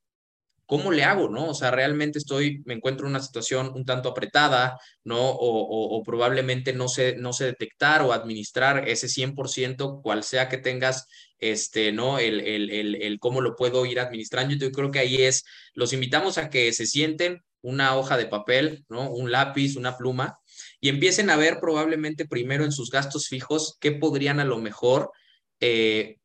[0.68, 1.46] ¿cómo le hago, no?
[1.46, 5.16] O sea, realmente estoy, me encuentro en una situación un tanto apretada, ¿no?
[5.18, 11.06] O, probablemente no sé, no sé detectar o administrar ese 100%, cual sea que tengas,
[11.38, 12.18] este, ¿no?
[12.18, 14.56] El, el, el, el cómo lo puedo ir administrando.
[14.56, 18.84] Yo creo que ahí es, los invitamos a que se sienten una hoja de papel,
[18.90, 19.10] ¿no?
[19.10, 20.38] Un lápiz, una pluma,
[20.82, 25.12] y empiecen a ver probablemente primero en sus gastos fijos qué podrían a lo mejor
[25.60, 26.18] eh,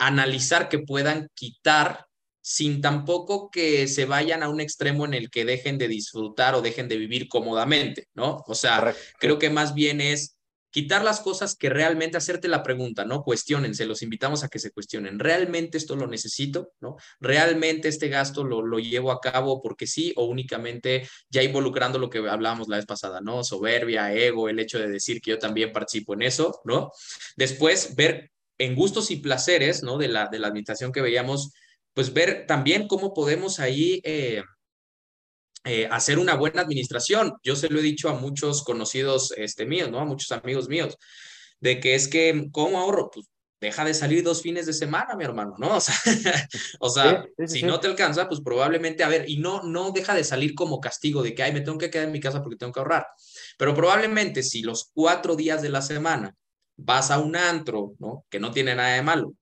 [0.00, 2.07] analizar que puedan quitar
[2.48, 6.62] sin tampoco que se vayan a un extremo en el que dejen de disfrutar o
[6.62, 8.42] dejen de vivir cómodamente, ¿no?
[8.46, 10.38] O sea, creo que más bien es
[10.70, 13.22] quitar las cosas que realmente hacerte la pregunta, ¿no?
[13.22, 15.18] Cuestiónense, los invitamos a que se cuestionen.
[15.18, 16.72] ¿Realmente esto lo necesito?
[16.80, 16.96] ¿No?
[17.20, 22.08] ¿Realmente este gasto lo, lo llevo a cabo porque sí o únicamente ya involucrando lo
[22.08, 23.44] que hablábamos la vez pasada, ¿no?
[23.44, 26.92] Soberbia, ego, el hecho de decir que yo también participo en eso, ¿no?
[27.36, 29.98] Después, ver en gustos y placeres, ¿no?
[29.98, 31.52] De la, de la administración que veíamos,
[31.98, 34.00] pues ver también cómo podemos ahí...
[34.04, 34.44] Eh,
[35.64, 37.34] eh, hacer una buena administración.
[37.42, 39.98] Yo se lo he dicho a muchos conocidos este, míos, ¿no?
[39.98, 40.96] A muchos amigos míos,
[41.58, 43.10] de que es que, ¿cómo ahorro?
[43.12, 43.26] Pues
[43.60, 45.76] deja de salir dos fines de semana, mi hermano, ¿no?
[45.76, 45.98] O sea,
[46.78, 50.22] o sea si no te alcanza, pues probablemente, a ver, y no, no deja de
[50.22, 52.72] salir como castigo de que, ay, me tengo que quedar en mi casa porque tengo
[52.72, 53.08] que ahorrar.
[53.58, 56.32] Pero probablemente si los cuatro días de la semana
[56.76, 58.24] vas a un antro, ¿no?
[58.30, 59.34] Que no tiene nada de malo,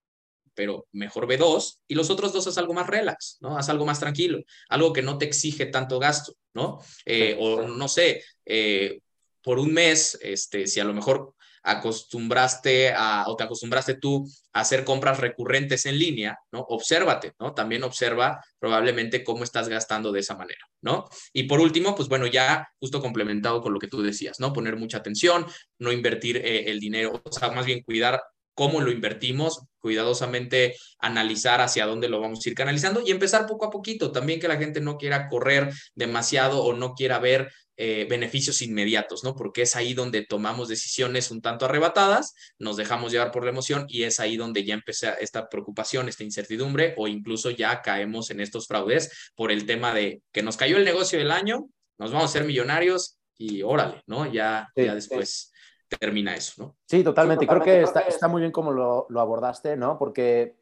[0.57, 3.57] pero mejor ve dos y los otros dos haz algo más relax, ¿no?
[3.57, 6.81] Haz algo más tranquilo, algo que no te exige tanto gasto, ¿no?
[7.05, 9.01] Eh, o no sé, eh,
[9.43, 11.35] por un mes, este, si a lo mejor
[11.67, 16.61] acostumbraste a, o te acostumbraste tú a hacer compras recurrentes en línea, ¿no?
[16.61, 17.55] Obsérvate, ¿no?
[17.55, 21.09] También observa probablemente cómo estás gastando de esa manera, ¿no?
[21.33, 24.53] Y por último, pues bueno, ya justo complementado con lo que tú decías, ¿no?
[24.53, 25.45] Poner mucha atención,
[25.79, 28.23] no invertir eh, el dinero, o sea, más bien cuidar
[28.55, 33.67] cómo lo invertimos, cuidadosamente analizar hacia dónde lo vamos a ir canalizando y empezar poco
[33.67, 34.11] a poquito.
[34.11, 39.23] También que la gente no quiera correr demasiado o no quiera ver eh, beneficios inmediatos,
[39.23, 39.37] ¿no?
[39.37, 43.87] Porque es ahí donde tomamos decisiones un tanto arrebatadas, nos dejamos llevar por la emoción
[43.89, 48.41] y es ahí donde ya empieza esta preocupación, esta incertidumbre o incluso ya caemos en
[48.41, 52.31] estos fraudes por el tema de que nos cayó el negocio del año, nos vamos
[52.31, 54.33] a ser millonarios y órale, ¿no?
[54.33, 55.53] Ya, ya después
[55.89, 56.75] termina eso, ¿no?
[56.87, 57.47] Sí, totalmente.
[57.47, 59.99] Creo que está, está, muy bien como lo, lo, abordaste, ¿no?
[59.99, 60.57] Porque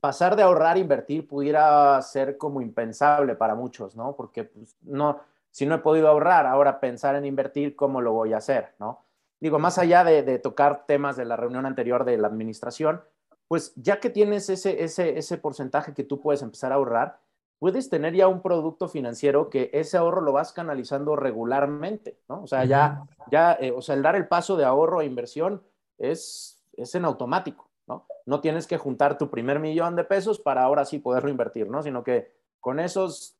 [0.00, 4.14] pasar de ahorrar a invertir pudiera ser como impensable para muchos, ¿no?
[4.14, 8.32] Porque pues, no, si no he podido ahorrar, ahora pensar en invertir, ¿cómo lo voy
[8.32, 9.02] a hacer, ¿no?
[9.40, 13.02] Digo, más allá de, de tocar temas de la reunión anterior de la administración,
[13.48, 17.18] pues ya que tienes ese, ese, ese porcentaje que tú puedes empezar a ahorrar,
[17.58, 22.42] puedes tener ya un producto financiero que ese ahorro lo vas canalizando regularmente, ¿no?
[22.42, 25.62] O sea, ya, ya eh, o sea, el dar el paso de ahorro a inversión
[25.98, 28.06] es, es en automático, ¿no?
[28.26, 31.82] No tienes que juntar tu primer millón de pesos para ahora sí poderlo invertir, ¿no?
[31.82, 33.36] Sino que con esos,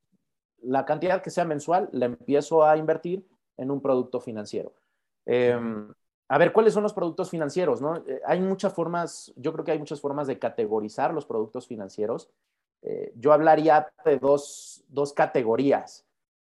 [0.62, 3.26] la cantidad que sea mensual, la empiezo a invertir
[3.56, 4.72] en un producto financiero.
[5.26, 5.92] Em,
[6.28, 7.80] a ver, ¿cuáles son los productos financieros?
[7.80, 7.96] ¿no?
[7.96, 12.30] Eh, hay muchas formas, yo creo que hay muchas formas de categorizar los productos financieros.
[12.82, 16.06] Eh, yo hablaría de dos, categorías,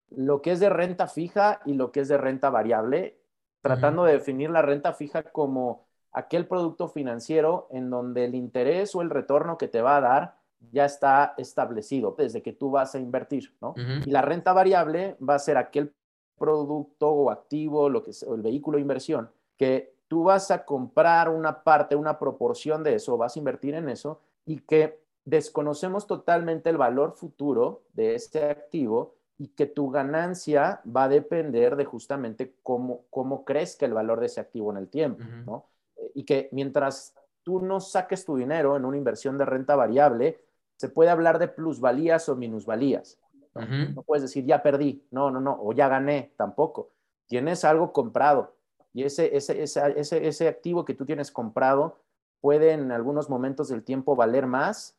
[0.09, 3.17] lo que es de renta fija y lo que es de renta variable,
[3.61, 9.01] tratando de definir la renta fija como aquel producto financiero en donde el interés o
[9.01, 10.37] el retorno que te va a dar
[10.71, 13.73] ya está establecido desde que tú vas a invertir, ¿no?
[14.05, 15.93] Y la renta variable va a ser aquel
[16.37, 21.29] producto o activo, lo que o el vehículo de inversión, que tú vas a comprar
[21.29, 26.69] una parte, una proporción de eso, vas a invertir en eso y que desconocemos totalmente
[26.69, 32.55] el valor futuro de este activo y que tu ganancia va a depender de justamente
[32.63, 35.65] cómo, cómo crezca el valor de ese activo en el tiempo, ¿no?
[36.13, 40.39] Y que mientras tú no saques tu dinero en una inversión de renta variable,
[40.77, 43.19] se puede hablar de plusvalías o minusvalías.
[43.55, 43.65] ¿no?
[43.93, 46.89] no puedes decir, ya perdí, no, no, no, o ya gané, tampoco.
[47.27, 48.55] Tienes algo comprado
[48.93, 51.99] y ese, ese, ese, ese activo que tú tienes comprado
[52.41, 54.97] puede en algunos momentos del tiempo valer más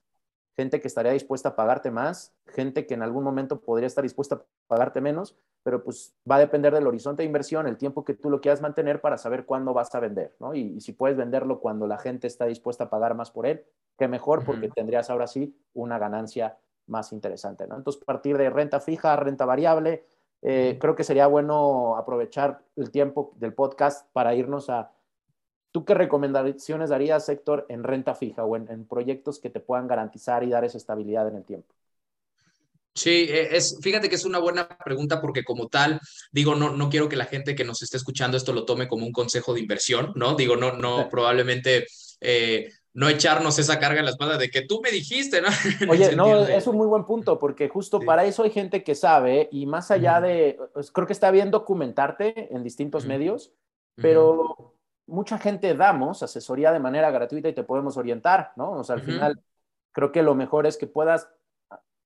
[0.56, 4.36] gente que estaría dispuesta a pagarte más, gente que en algún momento podría estar dispuesta
[4.36, 8.14] a pagarte menos, pero pues va a depender del horizonte de inversión, el tiempo que
[8.14, 10.54] tú lo quieras mantener para saber cuándo vas a vender, ¿no?
[10.54, 13.64] Y, si puedes venderlo cuando la gente está dispuesta a pagar más por él,
[13.96, 17.76] qué mejor, porque tendrías ahora sí una ganancia más interesante, ¿no?
[17.76, 20.04] Entonces, partir de renta fija, renta variable,
[20.42, 24.90] eh, creo que sería bueno aprovechar el tiempo del podcast para irnos a
[25.72, 30.44] ¿Tú qué recomendaciones darías, Héctor, en renta fija o en, proyectos que te puedan garantizar
[30.44, 31.74] y dar esa estabilidad en el tiempo?
[32.94, 35.98] Sí, e, es, fíjate que es una buena pregunta porque como tal,
[36.30, 39.06] digo, no, no quiero que la gente que nos esté escuchando esto lo tome como
[39.06, 40.34] un consejo de inversión, ¿no?
[40.34, 41.86] Digo, no, no, probablemente,
[42.20, 45.48] eh, no echarnos esa carga en la espalda de que tú me dijiste, ¿no?
[45.90, 49.48] Oye, no, es un muy buen punto, porque justo para eso hay gente que sabe
[49.50, 53.52] y más allá de, pues, creo que está bien documentarte en distintos medios,
[53.96, 54.71] pero
[55.06, 58.72] mucha gente damos asesoría de manera gratuita y te podemos orientar, ¿no?
[58.72, 59.42] O sea, al final
[59.92, 61.28] creo que lo mejor es que puedas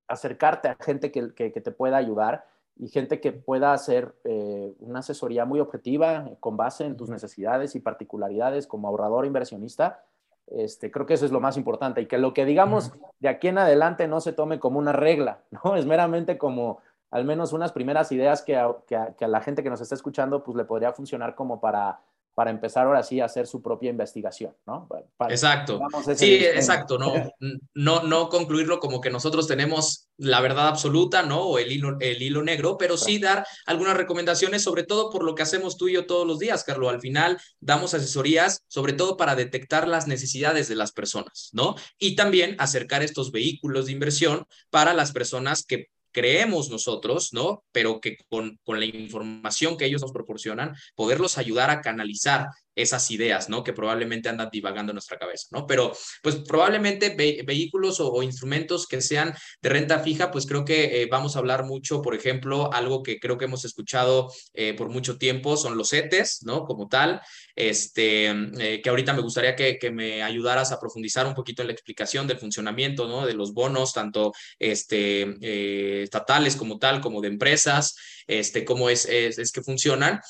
[0.07, 2.45] acercarte a gente que, que, te pueda ayudar
[2.77, 7.75] y gente que pueda hacer eh, una asesoría muy objetiva con base en tus necesidades
[7.75, 10.03] y particularidades como ahorrador inversionista.
[10.47, 13.49] Este, creo que eso es lo más importante y que lo que digamos de aquí
[13.49, 15.75] en adelante no se tome como una regla, ¿no?
[15.75, 16.79] Es meramente como
[17.11, 20.43] al menos unas primeras ideas que a, que a la gente que nos está escuchando
[20.43, 21.99] pues le podría funcionar como para
[22.37, 24.87] para empezar ahora sí a hacer su propia investigación, ¿no?
[25.27, 25.81] exacto.
[26.15, 27.11] Sí, exacto, ¿no?
[27.73, 31.41] no, no concluirlo como que nosotros tenemos la verdad absoluta, ¿no?
[31.41, 35.33] O el hilo, el hilo negro, pero sí dar algunas recomendaciones, sobre todo por lo
[35.33, 36.93] que hacemos tú y yo todos los días, Carlos.
[36.93, 41.73] Al final damos asesorías, sobre todo para detectar las necesidades de las personas, ¿no?
[41.97, 47.63] Y también acercar estos vehículos de inversión para las personas que creemos nosotros, ¿no?
[47.71, 52.47] Pero que con, con, la información que ellos nos proporcionan, poderlos ayudar a canalizar
[52.77, 53.63] esas ideas, ¿no?
[53.63, 55.65] Que probablemente andan divagando en nuestra cabeza, ¿no?
[55.65, 57.09] Pero, pues probablemente
[57.43, 61.65] vehículos o, instrumentos que sean de renta fija, pues creo que eh, vamos a hablar
[61.65, 65.89] mucho, por ejemplo, algo que creo que hemos escuchado eh, por mucho tiempo son los
[65.89, 66.65] CETES, ¿no?
[66.65, 67.21] Como tal,
[67.55, 71.69] este, eh, que ahorita me gustaría que, que, me ayudaras a profundizar un poquito en
[71.69, 73.25] la explicación del funcionamiento, ¿no?
[73.25, 77.95] De los bonos, tanto este, estatales como tal, como de empresas,
[78.27, 80.21] este, cómo es, es, es que funcionan.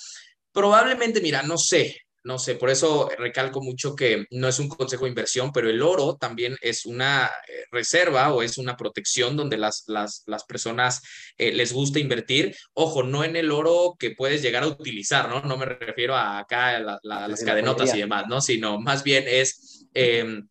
[0.53, 5.05] Probablemente, mira, no sé, no sé, por eso recalco mucho que no es un consejo
[5.05, 9.55] de inversión, pero el oro también es una eh, reserva o es una protección donde
[9.55, 11.01] las, las, las personas
[11.37, 12.53] eh, les gusta invertir.
[12.73, 15.39] Ojo, no en el oro que puedes llegar a utilizar, ¿no?
[15.39, 18.41] No me refiero a acá las cadenotas y demás, ¿no?
[18.41, 19.87] Sino más bien es...
[19.93, 20.49] Em,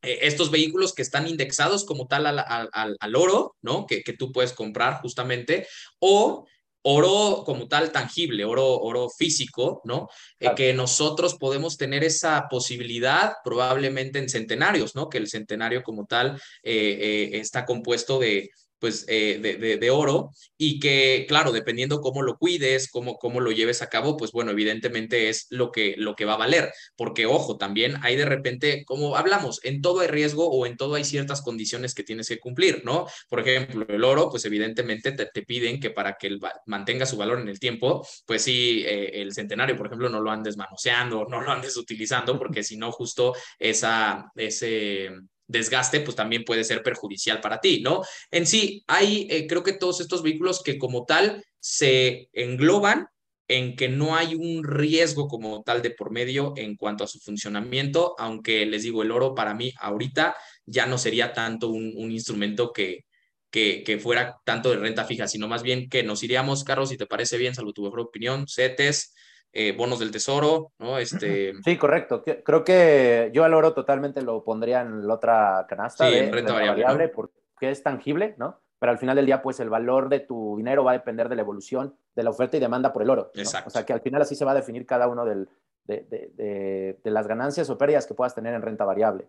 [0.00, 3.86] e, estos vehículos que están indexados como tal al, al, al oro, ¿no?
[3.86, 5.66] Que, que, tú puedes comprar justamente,
[5.98, 6.46] o
[6.86, 10.08] oro como tal tangible, oro, oro físico, ¿no?
[10.38, 15.08] Eh, que nosotros podemos tener esa posibilidad probablemente en centenarios, ¿no?
[15.08, 18.50] Que el centenario como tal eh, eh, está compuesto de,
[18.84, 23.50] pues, eh, de, de, oro y que, claro, dependiendo cómo lo cuides, cómo, cómo lo
[23.50, 27.24] lleves a cabo, pues bueno, evidentemente es lo que, lo que va a valer, porque
[27.24, 31.04] ojo, también hay de repente, como hablamos, en todo hay riesgo o en todo hay
[31.04, 33.06] ciertas condiciones que tienes que cumplir, ¿no?
[33.30, 37.40] Por ejemplo, el oro, pues evidentemente te, te piden que para que mantenga su valor
[37.40, 41.40] en el tiempo, pues sí, eh, el centenario, por ejemplo, no lo andes manoseando, no
[41.40, 45.10] lo andes utilizando, porque si no, justo esa, ese
[45.46, 48.02] desgaste, pues también puede ser perjudicial para ti, ¿no?
[48.30, 53.08] En sí, hay, eh, creo que todos estos vehículos que como tal se engloban
[53.48, 57.20] en que no hay un riesgo como tal de por medio en cuanto a su
[57.20, 62.72] funcionamiento, aunque les digo, el oro para mí ahorita ya no sería tanto un, instrumento
[62.72, 63.04] que,
[63.50, 67.06] que, fuera tanto de renta fija, sino más bien que nos iríamos, Carlos, si te
[67.06, 69.14] parece bien, salvo tu mejor opinión, CETES,
[69.56, 70.98] eh, bonos del tesoro, ¿no?
[70.98, 71.54] Este...
[71.64, 72.24] Sí, correcto.
[72.44, 77.08] Creo que yo al oro totalmente lo pondría en la otra canasta de renta, variable,
[77.08, 78.60] porque es tangible, ¿no?
[78.80, 81.36] Pero al final del día, pues el valor de tu dinero va a depender de
[81.36, 83.30] la evolución de la oferta y demanda por el oro.
[83.34, 83.68] Exacto.
[83.68, 85.48] O sea que al final así se va a definir cada uno del,
[85.84, 89.28] de, de, de, las ganancias o pérdidas que puedas tener en renta variable.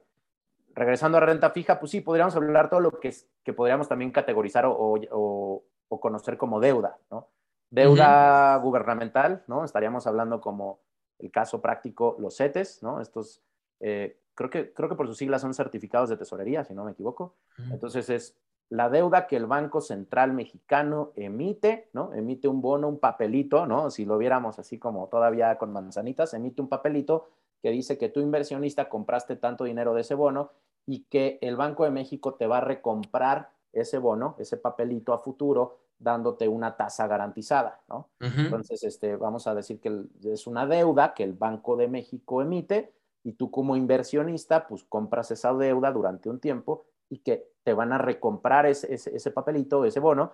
[0.73, 4.65] Regresando a renta fija, pues sí, podríamos hablar todo lo que, que podríamos también categorizar
[4.65, 7.29] o, o, o conocer como deuda, ¿no?
[7.69, 9.65] Deuda gubernamental, ¿no?
[9.65, 10.79] Estaríamos hablando como
[11.19, 13.01] el caso práctico, los CETES, ¿no?
[13.01, 13.41] Estos,
[13.79, 16.91] eh, creo, que, creo que por sus siglas son certificados de tesorería, si no me
[16.91, 17.35] equivoco.
[17.71, 18.37] Entonces es
[18.69, 22.13] la deuda que el Banco Central Mexicano emite, ¿no?
[22.13, 23.91] Emite un bono, un papelito, ¿no?
[23.91, 27.29] Si lo viéramos así como todavía con manzanitas, emite un papelito
[27.61, 30.51] que dice que tú inversionista compraste tanto dinero de ese bono
[30.85, 35.19] y que el Banco de México te va a recomprar ese bono, ese papelito a
[35.19, 38.09] futuro dándote una tasa garantizada, ¿no?
[38.19, 42.93] Entonces, este, vamos a decir que es una deuda que el Banco de México emite
[43.23, 47.93] y tú como inversionista, pues compras esa deuda durante un tiempo y que te van
[47.93, 50.33] a recomprar ese, ese, papelito, ese bono,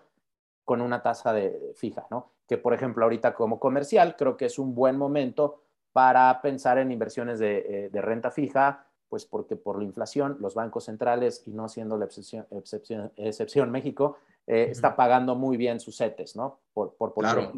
[0.65, 2.32] con una tasa de, fija, ¿no?
[2.47, 5.62] Que, por ejemplo, ahorita como comercial, creo que es un buen momento
[5.93, 10.56] para pensar en inversiones de, eh, de renta fija, pues porque por la inflación, los
[10.56, 15.80] bancos centrales, y no siendo la excepción, excepción, excepción México, eh, está pagando muy bien
[15.80, 16.60] sus CETES, ¿no?
[16.74, 17.53] Por, por, claro.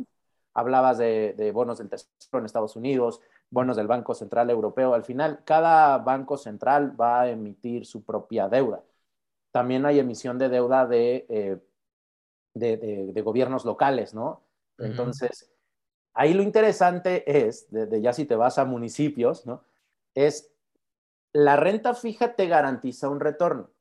[0.56, 4.94] Hablabas de, bonos del Tesoro en Estados Unidos, bonos del Banco Central Europeo.
[4.94, 8.84] Al final, cada banco central va a emitir su propia deuda.
[9.52, 11.58] También hay emisión de deuda de, eh,
[12.54, 14.44] de, gobiernos locales, ¿no?
[14.78, 15.52] Entonces,
[16.14, 19.64] ahí lo interesante es, de, ya si te vas a municipios, ¿no?
[20.14, 20.54] Es
[21.34, 23.72] la renta fija te garantiza un retorno,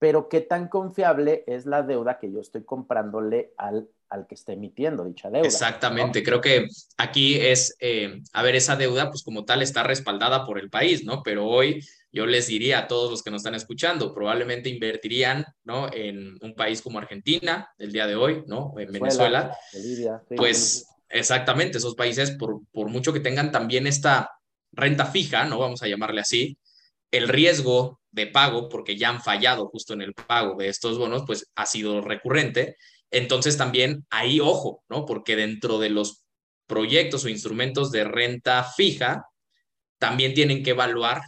[0.00, 4.54] pero ¿qué tan confiable es la deuda que yo estoy comprándole al, al que esté
[4.54, 5.46] emitiendo dicha deuda?
[5.46, 10.46] Exactamente, creo que aquí es, eh, a ver, esa deuda pues como tal está respaldada
[10.46, 11.22] por el país, ¿no?
[11.22, 15.92] Pero hoy yo les diría a todos los que nos están escuchando, probablemente invertirían, ¿no?
[15.92, 18.72] En un país como Argentina, el día de hoy, ¿no?
[18.78, 19.54] En Venezuela.
[19.74, 24.30] Bolivia, pues exactamente, esos países, por, por mucho que tengan también esta
[24.72, 25.58] renta fija, ¿no?
[25.58, 26.56] Vamos a llamarle así,
[27.10, 31.22] el riesgo de pago, porque ya han fallado justo en el pago de estos bonos,
[31.26, 32.76] pues ha sido recurrente.
[33.10, 35.04] Entonces también ahí ojo, ¿no?
[35.04, 36.24] Porque dentro de los
[36.66, 39.26] proyectos o instrumentos de renta fija,
[39.98, 41.20] también tienen que evaluar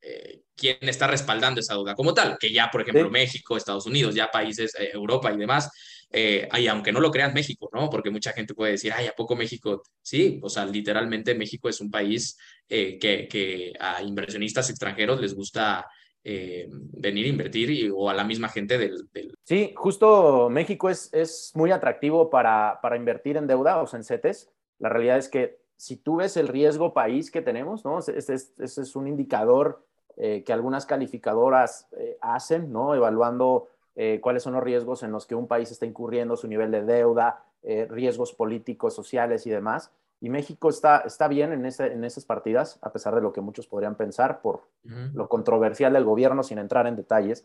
[0.00, 4.14] eh, quién está respaldando esa deuda como tal, que ya, por ejemplo, México, Estados Unidos,
[4.14, 5.70] ya países, eh, Europa y demás,
[6.10, 7.88] eh, y aunque no lo crean México, ¿no?
[7.88, 9.82] Porque mucha gente puede decir, ay, ¿a poco México?
[10.02, 12.36] Sí, o sea, literalmente México es un país
[12.68, 15.86] que, que, a inversionistas extranjeros les gusta
[16.22, 19.08] venir a invertir o a la misma gente del,
[19.44, 24.04] Sí, justo México es, es muy atractivo para, para invertir en deuda, o sea, en
[24.04, 24.50] CETES.
[24.78, 27.98] La realidad es que si tú ves el riesgo país que tenemos, ¿no?
[28.00, 29.84] Ese es un indicador
[30.22, 32.94] eh, que algunas calificadoras eh, hacen, ¿no?
[32.94, 36.70] Evaluando eh, cuáles son los riesgos en los que un país está incurriendo, su nivel
[36.70, 39.92] de deuda, riesgos políticos, sociales y demás.
[40.18, 43.42] Y México está, está bien en, ese, en esas partidas, a pesar de lo que
[43.42, 47.44] muchos podrían pensar por lo controversial del gobierno, sin entrar en detalles.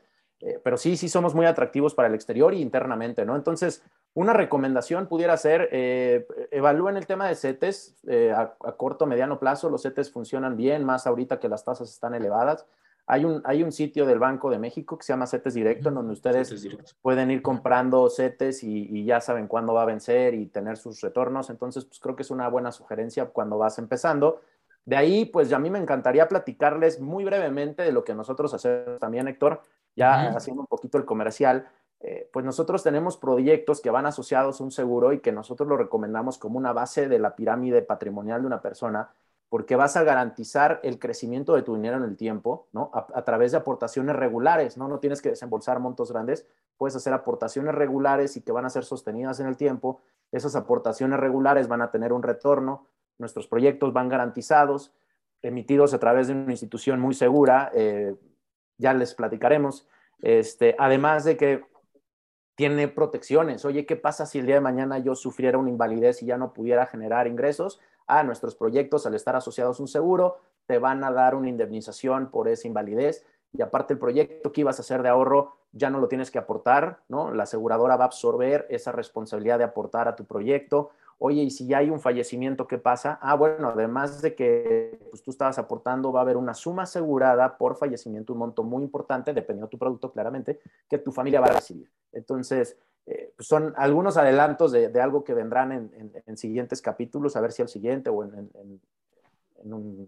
[0.63, 3.35] pero sí, sí somos muy atractivos para el exterior y internamente, ¿no?
[3.35, 3.83] Entonces,
[4.15, 9.69] una recomendación pudiera ser, eh, evalúen el tema de CETES eh, a, corto mediano plazo.
[9.69, 12.65] Los CETES funcionan bien, más ahorita que las tasas están elevadas.
[13.07, 15.95] Hay un, hay un sitio del Banco de México que se llama CETES Directo, en
[15.95, 16.67] donde ustedes
[17.01, 21.51] pueden ir comprando CETES y, ya saben cuándo va a vencer y tener sus retornos.
[21.51, 24.41] Entonces, pues creo que es una buena sugerencia cuando vas empezando.
[24.85, 28.99] De ahí, pues a mí me encantaría platicarles muy brevemente de lo que nosotros hacemos
[28.99, 29.61] también, Héctor,
[29.95, 31.67] ya haciendo un poquito el comercial.
[31.99, 35.77] Eh, pues nosotros tenemos proyectos que van asociados a un seguro y que nosotros lo
[35.77, 39.09] recomendamos como una base de la pirámide patrimonial de una persona,
[39.49, 42.91] porque vas a garantizar el crecimiento de tu dinero en el tiempo, ¿no?
[42.93, 44.87] A, través de aportaciones regulares, ¿no?
[44.87, 48.83] No tienes que desembolsar montos grandes, puedes hacer aportaciones regulares y que van a ser
[48.83, 50.01] sostenidas en el tiempo.
[50.31, 52.87] Esas aportaciones regulares van a tener un retorno,
[53.17, 54.93] nuestros proyectos van garantizados,
[55.41, 58.15] emitidos a través de una institución muy segura, eh,
[58.77, 59.87] ya les platicaremos.
[60.21, 61.63] Este, además de que
[62.55, 63.65] tiene protecciones.
[63.65, 66.53] Oye, ¿qué pasa si el día de mañana yo sufriera una invalidez y ya no
[66.53, 67.79] pudiera generar ingresos?
[68.07, 70.37] Ah, nuestros proyectos, al estar asociados a un seguro,
[70.67, 73.25] te van a dar una indemnización por esa invalidez.
[73.53, 76.39] Y aparte el proyecto que ibas a hacer de ahorro ya no lo tienes que
[76.39, 77.33] aportar, ¿no?
[77.33, 81.67] La aseguradora va a absorber esa responsabilidad de aportar a tu proyecto oye, y si
[81.67, 83.17] ya hay un fallecimiento, ¿qué pasa?
[83.21, 87.57] Ah, bueno, además de que pues, tú estabas aportando, va a haber una suma asegurada
[87.57, 90.59] por fallecimiento, un monto muy importante, dependiendo de tu producto claramente,
[90.89, 91.89] que tu familia va a recibir.
[92.11, 97.51] Entonces, eh, pues, son algunos adelantos de, algo que vendrán en, siguientes capítulos, a ver
[97.51, 98.81] si el siguiente o en,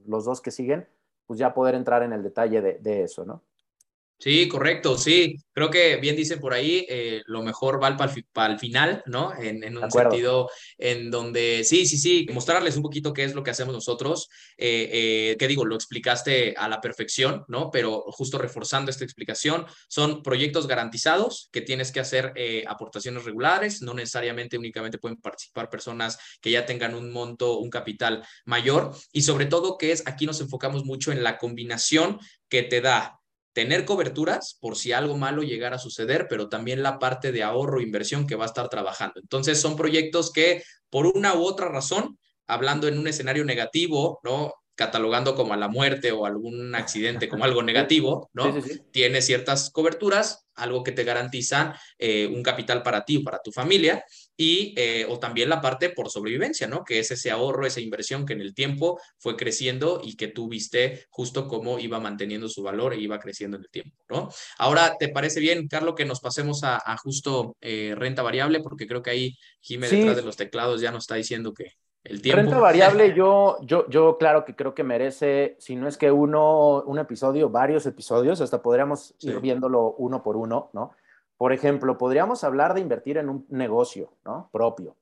[0.06, 0.88] los dos que siguen,
[1.26, 3.42] pues ya poder entrar en el detalle de eso, ¿no?
[4.20, 5.36] Sí, correcto, sí.
[5.54, 9.32] Creo que bien dicen por ahí, eh, lo mejor va para el, final, ¿no?
[9.38, 13.52] En, un sentido en donde, sí, sí, sí, mostrarles un poquito qué es lo que
[13.52, 14.28] hacemos nosotros.
[14.58, 15.66] Eh, eh, ¿Qué digo?
[15.66, 17.70] Lo explicaste a la perfección, ¿no?
[17.70, 22.34] Pero justo reforzando esta explicación, son proyectos garantizados que tienes que hacer
[22.68, 28.24] aportaciones regulares, no necesariamente únicamente pueden participar personas que ya tengan un monto, un capital
[28.46, 32.82] mayor y sobre todo que es, aquí nos enfocamos mucho en la combinación que te
[32.82, 33.20] da
[33.58, 37.80] tener coberturas por si algo malo llegara a suceder, pero también la parte de ahorro
[37.80, 39.20] e inversión que va a estar trabajando.
[39.20, 44.54] Entonces, son proyectos que por una u otra razón, hablando en un escenario negativo, ¿no?
[44.76, 48.56] catalogando como a la muerte o algún accidente como algo negativo, ¿no?
[48.92, 53.52] Tiene ciertas coberturas, algo que te garantiza eh, un capital para ti o para tu
[53.52, 54.06] familia,
[54.38, 56.84] y eh, o también la parte por sobrevivencia, ¿no?
[56.84, 60.48] Que es ese ahorro, esa inversión que en el tiempo fue creciendo y que tú
[60.48, 64.30] viste justo cómo iba manteniendo su valor e iba creciendo en el tiempo, ¿no?
[64.60, 68.62] Ahora, ¿te parece bien, Carlos, que nos pasemos a, justo eh, renta variable?
[68.62, 71.74] Porque creo que ahí Jiménez detrás de los teclados ya nos está diciendo que,
[72.04, 72.42] el tiempo.
[72.42, 76.84] Renta variable, yo, yo, yo claro que creo que merece, si no es que uno,
[76.84, 80.92] un episodio, varios episodios, hasta podríamos ir viéndolo uno por uno, ¿no?
[81.38, 84.50] Por ejemplo, podríamos hablar de invertir en un negocio, ¿no?
[84.52, 84.96] Propio.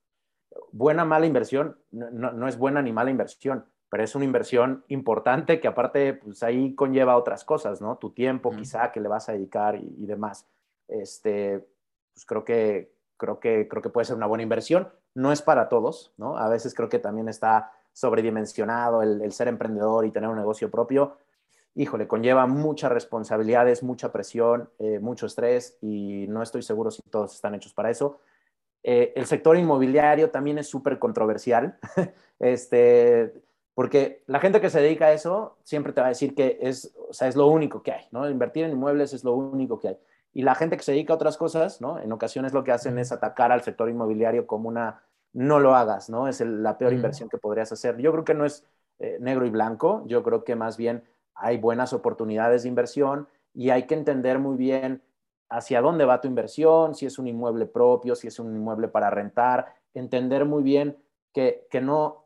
[0.71, 5.67] Buena, mala inversión, no, es buena ni mala inversión, pero es una inversión importante que
[5.67, 7.97] aparte, pues ahí conlleva otras cosas, ¿no?
[7.97, 10.47] Tu tiempo quizá que le vas a dedicar y, y demás.
[10.87, 11.65] Este,
[12.13, 14.89] pues creo que, creo que, creo que puede ser una buena inversión.
[15.13, 16.37] No es para todos, ¿no?
[16.37, 21.17] A veces creo que también está sobredimensionado el, ser emprendedor y tener un negocio propio.
[21.75, 27.35] Híjole, conlleva muchas responsabilidades, mucha presión, eh, mucho estrés y no estoy seguro si todos
[27.35, 28.19] están hechos para eso.
[28.81, 31.77] Eh, el sector inmobiliario también es súper controversial,
[32.39, 33.33] este,
[33.73, 36.95] porque la gente que se dedica a eso siempre te va a decir que es,
[37.09, 38.29] o sea, es lo único que hay, ¿no?
[38.29, 39.97] Invertir en inmuebles es lo único que hay.
[40.31, 41.99] Y la gente que se dedica a otras cosas, ¿no?
[41.99, 45.03] En ocasiones lo que hacen es atacar al sector inmobiliario como una,
[45.33, 46.27] no lo hagas, ¿no?
[46.27, 47.97] Es la peor inversión que podrías hacer.
[47.97, 48.65] Yo creo que no es
[48.99, 51.03] eh, negro y blanco, yo creo que más bien
[51.35, 55.01] hay buenas oportunidades de inversión y hay que entender muy bien
[55.49, 59.09] hacia dónde va tu inversión, si es un inmueble propio, si es un inmueble para
[59.09, 60.97] rentar, entender muy bien
[61.33, 62.25] que, que no,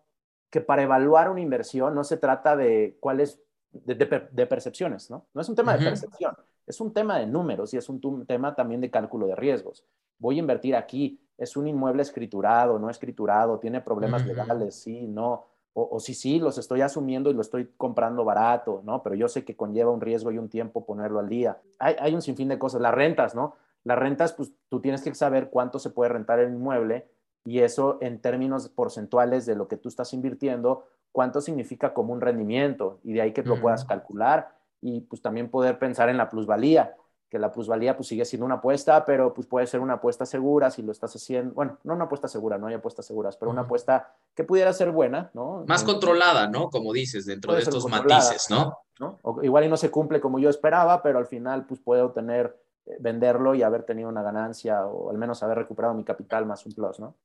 [0.50, 3.42] que para evaluar una inversión no se trata de cuáles,
[3.72, 3.96] de,
[4.32, 5.28] de, percepciones, ¿no?
[5.34, 6.36] No es un tema de percepción,
[6.66, 9.86] es un tema de números y es un, tema también de cálculo de riesgos.
[10.18, 15.48] Voy a invertir aquí, es un inmueble escriturado, no escriturado, tiene problemas legales, sí, no
[15.88, 19.04] o, si sí, los estoy asumiendo y lo estoy comprando barato, ¿no?
[19.04, 21.60] Pero yo sé que conlleva un riesgo y un tiempo ponerlo al día.
[21.78, 22.82] Hay, un sinfín de cosas.
[22.82, 23.56] Las rentas, ¿no?
[23.84, 27.08] Las rentas, pues tú tienes que saber cuánto se puede rentar el inmueble
[27.46, 32.22] y eso en términos porcentuales de lo que tú estás invirtiendo, cuánto significa como un
[32.22, 36.30] rendimiento y de ahí que lo puedas calcular y pues también poder pensar en la
[36.30, 36.96] plusvalía
[37.30, 40.72] que la plusvalía pues sigue siendo una apuesta, pero pues puede ser una apuesta segura
[40.72, 43.62] si lo estás haciendo, bueno, no una apuesta segura, no hay apuestas seguras, pero una
[43.62, 45.64] apuesta que pudiera ser buena, ¿no?
[45.68, 46.70] Más controlada, ¿no?
[46.70, 48.80] Como dices, dentro de estos matices, ¿no?
[49.00, 49.20] ¿no?
[49.44, 52.98] igual y no se cumple como yo esperaba, pero al final pues puedo tener, eh,
[53.00, 56.74] venderlo y haber tenido una ganancia o al menos haber recuperado mi capital más un
[56.74, 57.16] plus, ¿no?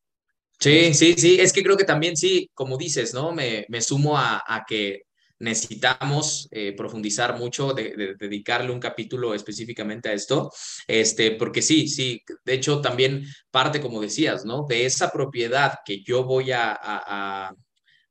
[0.58, 3.32] Sí, sí, sí, es que creo que también sí, como dices, ¿no?
[3.32, 5.06] Me, me sumo a, a que
[5.38, 10.50] necesitamos eh, profundizar mucho, de, dedicarle un capítulo específicamente a esto,
[10.86, 14.66] este, porque sí, sí, de hecho también parte, como decías, ¿no?
[14.68, 17.54] De esa propiedad que yo voy a, a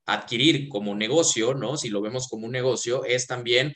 [0.05, 1.77] adquirir como negocio, ¿no?
[1.77, 3.73] Si lo vemos como un negocio, es también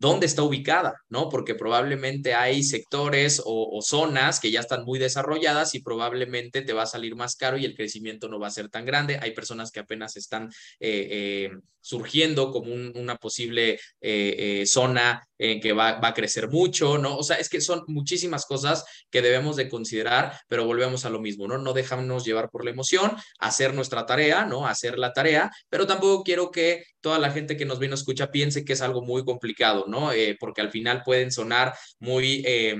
[0.00, 1.28] dónde está ubicada, ¿no?
[1.28, 6.82] Porque probablemente hay sectores o, zonas que ya están muy desarrolladas y probablemente te va
[6.82, 9.18] a salir más caro y el crecimiento no va a ser tan grande.
[9.20, 10.48] Hay personas que apenas están
[10.80, 17.16] eh, eh, surgiendo como una posible eh, zona en que va, a crecer mucho, ¿no?
[17.16, 21.18] O sea, es que son muchísimas cosas que debemos de considerar, pero volvemos a lo
[21.18, 21.56] mismo, ¿no?
[21.56, 24.66] No dejarnos llevar por la emoción, hacer nuestra tarea, ¿no?
[24.66, 28.30] Hacer la tarea, pero tampoco quiero que toda la gente que nos viene o escucha
[28.30, 30.12] piense que es algo muy complicado, ¿no?
[30.12, 32.42] Eh, porque al final pueden sonar muy...
[32.46, 32.76] Eh,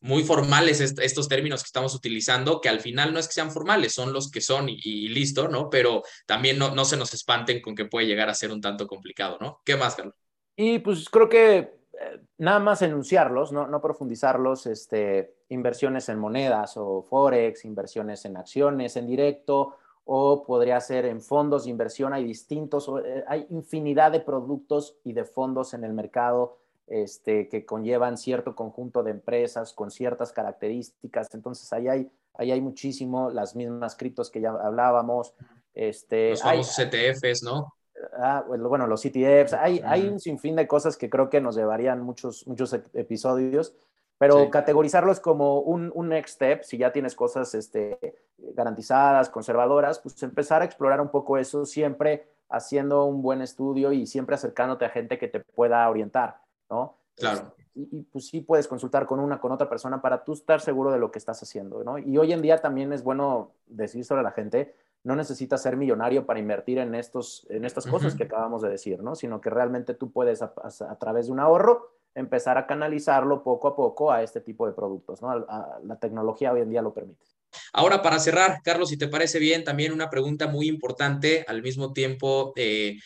[0.00, 3.92] muy formales estos términos que estamos utilizando, que al final no es que sean formales,
[3.92, 5.68] son los que son y, listo, ¿no?
[5.68, 8.86] Pero también no, no, se nos espanten con que puede llegar a ser un tanto
[8.86, 9.62] complicado, ¿no?
[9.64, 10.14] ¿Qué más, Carlos?
[10.56, 11.75] Y pues creo que eh,
[12.38, 18.96] nada más enunciarlos, no, no profundizarlos, este, inversiones en monedas o forex, inversiones en acciones
[18.96, 22.12] en directo o podría ser en fondos de inversión.
[22.12, 27.66] Hay distintos, eh, hay infinidad de productos y de fondos en el mercado este, que
[27.66, 31.26] conllevan cierto conjunto de empresas con ciertas características.
[31.34, 35.34] Entonces, ahí hay, ahí hay muchísimo, las mismas criptos que ya hablábamos.
[35.74, 37.74] Este, los famosos ETFs, ¿no?
[38.18, 39.54] Ah, bueno, los ETFs.
[39.54, 43.74] Hay, hay un sinfín de cosas que creo que nos llevarían muchos, muchos episodios.
[44.18, 47.98] Pero categorizarlos como un, un, next step, si ya tienes cosas este,
[48.38, 54.06] garantizadas, conservadoras, pues empezar a explorar un poco eso, siempre haciendo un buen estudio y
[54.06, 56.40] siempre acercándote a gente que te pueda orientar,
[56.70, 56.96] ¿no?
[57.14, 57.54] Claro.
[57.74, 60.98] Y, pues sí puedes consultar con una, con otra persona para tú estar seguro de
[60.98, 61.98] lo que estás haciendo, ¿no?
[61.98, 64.74] Y hoy en día también es bueno decir sobre la gente,
[65.06, 69.04] no necesitas ser millonario para invertir en, estos, en estas cosas que acabamos de decir,
[69.04, 69.14] ¿no?
[69.14, 73.76] Sino que realmente tú puedes a través de un ahorro empezar a canalizarlo poco a
[73.76, 75.46] poco a este tipo de productos, ¿no?
[75.84, 77.24] la tecnología hoy en día lo permite.
[77.72, 81.92] Ahora, para cerrar, Carlos, si te parece bien, también una pregunta muy importante, al mismo
[81.92, 82.98] tiempo eh,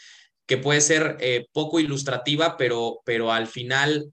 [0.46, 4.11] que puede ser eh, poco ilustrativa, pero, pero al final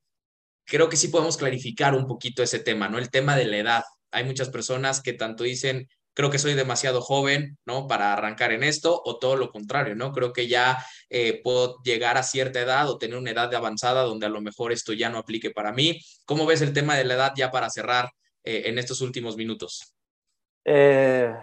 [0.65, 2.97] creo que sí podemos clarificar un poquito ese tema, ¿no?
[2.97, 3.83] El tema de la edad.
[4.11, 7.85] Hay muchas personas que tanto dicen, creo que soy demasiado joven, ¿no?
[7.85, 10.11] Para arrancar en esto, o todo lo contrario, ¿no?
[10.13, 14.25] Creo que ya eh, puedo llegar a cierta edad o tener una edad avanzada donde
[14.25, 16.01] a lo mejor esto ya no aplique para mí.
[16.25, 18.09] ¿Cómo ves el tema de la edad ya para cerrar
[18.43, 19.93] eh, en estos últimos minutos?
[20.65, 21.35] Eh,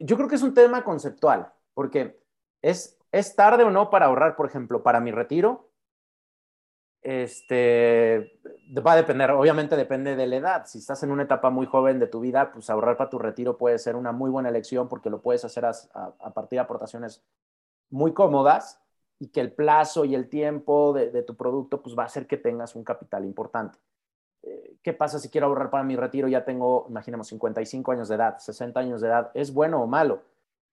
[0.00, 2.18] yo creo que es un tema conceptual, porque
[2.60, 5.67] es, es tarde o no para ahorrar, por ejemplo, para mi retiro,
[7.08, 8.38] este,
[8.86, 10.66] va a depender, obviamente depende de la edad.
[10.66, 13.56] Si estás en una etapa muy joven de tu vida, pues ahorrar para tu retiro
[13.56, 17.24] puede ser una muy buena elección porque lo puedes hacer a, partir de aportaciones
[17.88, 18.82] muy cómodas
[19.18, 22.36] y que el plazo y el tiempo de, tu producto pues va a hacer que
[22.36, 23.78] tengas un capital importante.
[24.42, 26.28] Eh, ¿Qué pasa si quiero ahorrar para mi retiro?
[26.28, 29.30] Ya tengo, imaginemos, 55 años de edad, 60 años de edad.
[29.32, 30.24] ¿Es bueno o malo?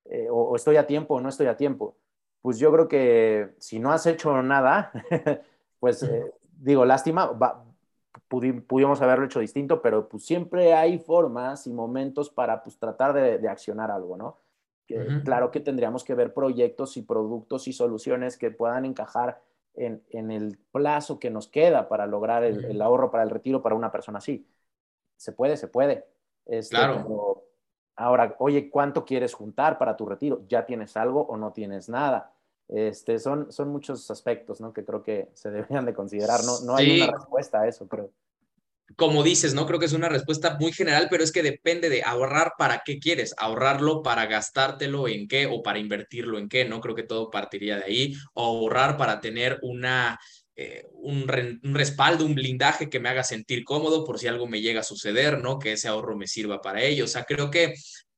[0.04, 1.96] Eh, o estoy a tiempo o no estoy a tiempo?
[2.42, 4.92] Pues yo creo que si no has hecho nada,
[5.86, 7.38] pues eh, digo, lástima,
[8.28, 13.48] pudimos haberlo hecho distinto, pero pues siempre hay formas y momentos para pues tratar de,
[13.48, 14.40] accionar algo, ¿no?
[15.24, 19.44] Claro que tendríamos que ver proyectos y productos y soluciones que puedan encajar
[19.76, 23.92] en, el plazo que nos queda para lograr el, ahorro para el retiro para una
[23.92, 24.44] persona así.
[25.18, 26.08] Se puede, se puede.
[26.48, 27.44] Este, claro.
[27.96, 30.42] ahora, oye, ¿cuánto quieres juntar para tu retiro?
[30.48, 32.35] ¿Ya tienes algo o no tienes nada?
[32.68, 34.74] Este, son, son muchos aspectos ¿no?
[34.74, 36.44] que creo que se deberían de considerar.
[36.44, 38.12] No, no hay una respuesta a eso, creo.
[38.98, 39.66] Como dices, ¿no?
[39.66, 43.00] Creo que es una respuesta muy general, pero es que depende de ahorrar para qué
[43.00, 46.82] quieres, ahorrarlo para gastártelo en qué o para invertirlo en qué, ¿no?
[46.82, 50.20] Creo que todo partiría de ahí, o ahorrar para tener una,
[50.56, 51.26] eh, un,
[51.64, 54.84] un, respaldo, un blindaje que me haga sentir cómodo por si algo me llega a
[54.84, 55.58] suceder, ¿no?
[55.58, 57.06] Que ese ahorro me sirva para ello.
[57.06, 57.74] O sea, creo que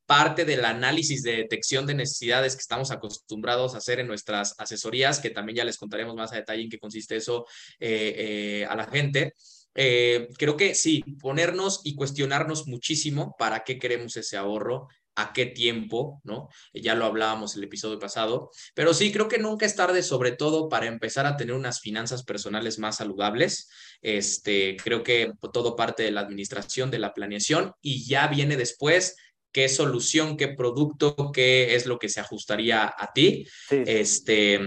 [0.08, 5.20] parte del análisis de detección de necesidades que estamos acostumbrados a hacer en nuestras asesorías,
[5.20, 7.45] que también ya les contaremos más a detalle en qué consiste eso
[7.80, 8.16] eh,
[8.62, 9.34] eh, a la gente.
[9.76, 14.88] Eh, creo que sí, ponernos y cuestionarnos muchísimo para qué queremos ese ahorro,
[15.18, 16.47] a qué tiempo, ¿no?
[16.74, 20.70] Ya lo hablábamos el episodio pasado, pero sí, creo que nunca es tarde, sobre todo
[20.70, 23.68] para empezar a tener unas finanzas personales más saludables.
[24.01, 29.16] Este, creo que todo parte de la administración, de la planeación y ya viene después
[29.52, 33.48] qué solución, qué producto, qué es lo que se ajustaría a ti.
[33.70, 34.60] Este,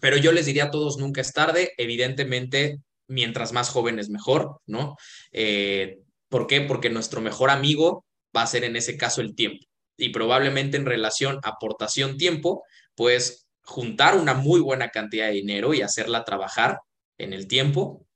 [0.00, 1.72] pero yo les diría a todos, nunca es tarde.
[1.76, 4.96] Evidentemente, mientras más jóvenes, mejor, ¿no?
[5.32, 6.60] Eh, ¿Por qué?
[6.60, 8.04] Porque nuestro mejor amigo
[8.36, 9.66] va a ser en ese caso el tiempo.
[9.96, 16.24] Y probablemente en relación aportación-tiempo, pues juntar una muy buena cantidad de dinero y hacerla
[16.24, 16.80] trabajar
[17.18, 18.06] en el tiempo.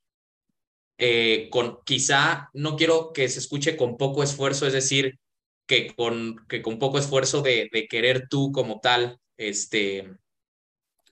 [0.98, 5.18] Eh, con quizá no quiero que se escuche con poco esfuerzo, es decir,
[5.66, 10.12] que con, que con poco esfuerzo de, querer tú como tal este,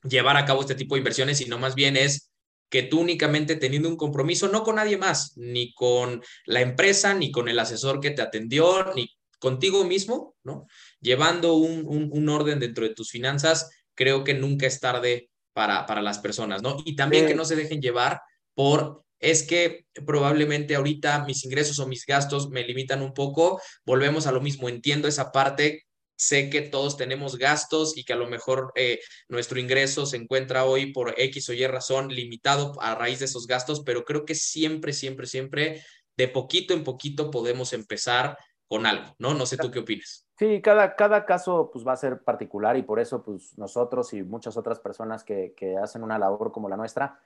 [0.03, 2.30] llevar a cabo este tipo de inversiones, sino más bien es
[2.68, 7.32] que tú únicamente teniendo un compromiso, no con nadie más, ni con la empresa, ni
[7.32, 10.66] con el asesor que te atendió, ni contigo mismo, ¿no?
[11.01, 16.03] Llevando un, un, orden dentro de tus finanzas, creo que nunca es tarde para, para
[16.03, 16.76] las personas, ¿no?
[16.84, 18.20] Y también que no se dejen llevar
[18.55, 23.61] por es que probablemente ahorita mis ingresos o mis gastos me limitan un poco.
[23.85, 25.85] Volvemos a lo mismo, entiendo esa parte.
[26.16, 30.64] Sé que todos tenemos gastos y que a lo mejor eh, nuestro ingreso se encuentra
[30.64, 34.35] hoy por X o Y razón limitado a raíz de esos gastos, pero creo que
[34.35, 35.83] siempre, siempre, siempre,
[36.16, 38.37] de poquito en poquito podemos empezar
[38.68, 39.35] con algo, ¿no?
[39.35, 40.27] No sé tú qué opinas.
[40.39, 44.23] Sí, cada, cada caso pues, va a ser particular y por eso pues, nosotros y
[44.23, 47.21] muchas otras personas que, que hacen una labor como la nuestra,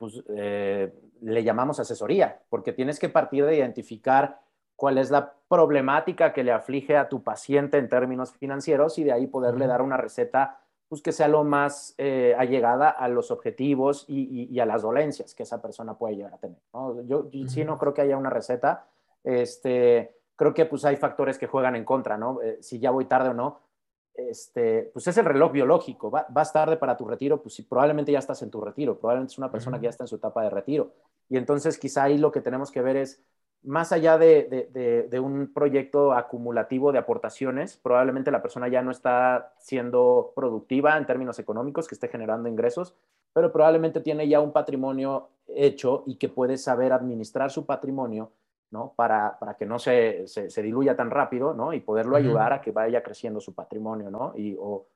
[0.00, 0.92] pues eh,
[1.22, 4.40] le llamamos asesoría, porque tienes que partir de identificar
[4.76, 9.12] cuál es la problemática que le aflige a tu paciente en términos financieros y de
[9.12, 14.04] ahí poderle dar una receta pues, que sea lo más eh, allegada a los objetivos
[14.08, 16.58] y, a las dolencias que esa persona puede llegar a tener.
[17.04, 18.86] Yo, sí no creo que haya una receta.
[19.22, 22.42] Este, creo que pues, hay factores que juegan en contra, ¿no?
[22.42, 23.60] Eh, si ya voy tarde o no
[24.14, 26.10] este, pues es el reloj biológico.
[26.10, 29.32] Va, vas tarde para tu retiro, pues si probablemente ya estás en tu retiro, probablemente
[29.32, 30.92] es una persona que ya está en su etapa de retiro.
[31.28, 33.22] Y entonces quizá ahí lo que tenemos que ver es,
[33.62, 39.52] más allá de, de, un proyecto acumulativo de aportaciones, probablemente la persona ya no está
[39.58, 42.94] siendo productiva en términos económicos, que esté generando ingresos,
[43.34, 48.32] pero probablemente tiene ya un patrimonio hecho y que puede saber administrar su patrimonio
[48.70, 48.92] ¿no?
[48.94, 51.72] Para, para que no se, se, diluya tan rápido, ¿no?
[51.72, 54.32] Y poderlo ayudar a que vaya creciendo su patrimonio, ¿no?
[54.36, 54.86] Y, o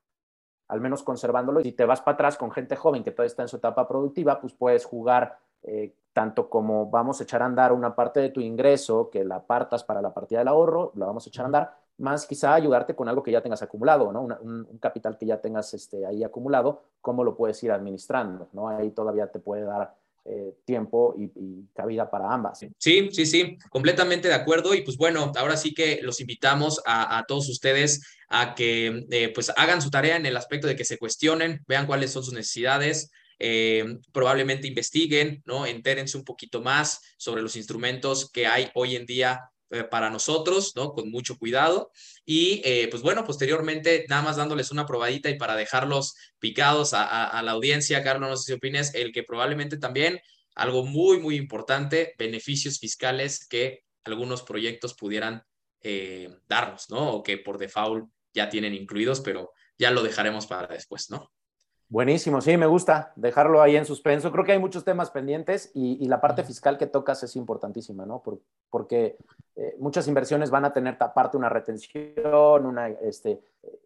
[0.69, 1.61] al menos conservándolo.
[1.61, 3.87] Y si te vas para atrás con gente joven que todavía está en su etapa
[3.87, 8.31] productiva, pues puedes jugar eh, tanto como vamos a echar a andar una parte de
[8.31, 11.47] tu ingreso, que la apartas para la partida del ahorro, la vamos a echar a
[11.47, 14.23] andar, más quizá ayudarte con algo que ya tengas acumulado, ¿no?
[14.23, 18.69] un, un, capital que ya tengas este, ahí acumulado, cómo lo puedes ir administrando, ¿no?
[18.69, 19.95] Ahí todavía te puede dar
[20.27, 22.65] eh, tiempo y, cabida para ambas.
[22.79, 24.75] Sí, sí, sí, completamente de acuerdo.
[24.75, 29.53] Y pues bueno, ahora sí que los invitamos a, todos ustedes a que eh, pues
[29.57, 33.11] hagan su tarea en el aspecto de que se cuestionen, vean cuáles son sus necesidades,
[33.39, 35.67] eh, probablemente investiguen, ¿no?
[35.67, 39.41] Entérense un poquito más sobre los instrumentos que hay hoy en día
[39.75, 40.93] eh, para nosotros, ¿no?
[40.93, 41.91] Con mucho cuidado.
[42.25, 47.43] Y eh, pues bueno, posteriormente, nada más dándoles una probadita y para dejarlos picados a,
[47.43, 50.21] la audiencia, Carlos, no sé si opines, el que probablemente también,
[50.55, 55.43] algo muy, muy importante, beneficios fiscales que algunos proyectos pudieran
[55.81, 57.15] eh, darnos, ¿no?
[57.15, 61.33] O que por default ya tienen incluidos, pero ya lo dejaremos para después, ¿no?
[61.91, 64.33] Buenísimo, sí, me gusta dejarlo ahí en suspenso.
[64.33, 68.23] Creo que hay muchos temas pendientes y, la parte fiscal que tocas es importantísima, ¿no?
[68.71, 69.17] porque
[69.55, 73.41] eh, muchas inversiones van a tener aparte una retención, una, este,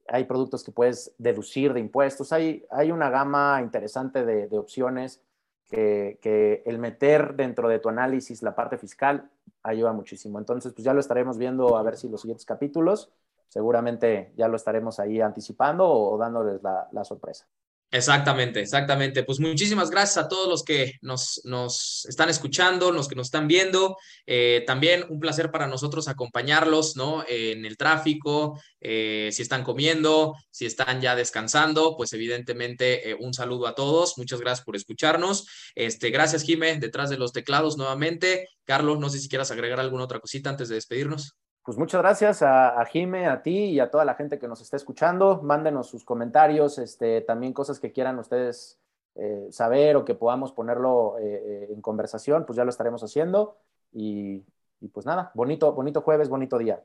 [0.07, 5.21] hay productos que puedes deducir de impuestos, hay, hay una gama interesante de, opciones
[5.69, 9.29] que, que, el meter dentro de tu análisis la parte fiscal
[9.63, 10.39] ayuda muchísimo.
[10.39, 13.13] Entonces, pues ya lo estaremos viendo a ver si los siguientes capítulos,
[13.49, 17.47] seguramente ya lo estaremos ahí anticipando o, o dándoles la, la sorpresa.
[17.91, 19.25] Exactamente, exactamente.
[19.25, 23.49] Pues muchísimas gracias a todos los que nos, nos están escuchando, los que nos están
[23.49, 23.97] viendo.
[24.27, 27.25] Eh, también un placer para nosotros acompañarlos, ¿no?
[27.27, 33.33] en el tráfico, eh, si están comiendo, si están ya descansando, pues evidentemente eh, un
[33.33, 34.19] saludo a todos.
[34.19, 35.47] Muchas gracias por escucharnos.
[35.75, 38.49] Este, gracias, Jime, detrás de los teclados nuevamente.
[38.65, 41.33] Carlos, no sé si quieras agregar alguna otra cosita antes de despedirnos.
[41.69, 44.63] Pues muchas gracias a, a Jime, a ti y a toda la gente que nos
[44.63, 45.43] está escuchando.
[45.43, 48.79] Mándenos sus comentarios, este, también cosas que quieran ustedes
[49.17, 53.59] eh, saber o que podamos ponerlo eh, eh, en conversación, pues ya lo estaremos haciendo.
[53.93, 54.43] Y,
[54.81, 56.83] y, pues nada, bonito, bonito jueves, bonito día.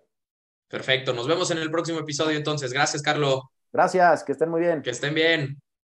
[0.67, 2.73] Perfecto, nos vemos en el próximo episodio entonces.
[2.73, 3.39] Gracias, Carlos.
[3.71, 4.81] Gracias, que estén muy bien.
[4.81, 5.61] Que estén bien.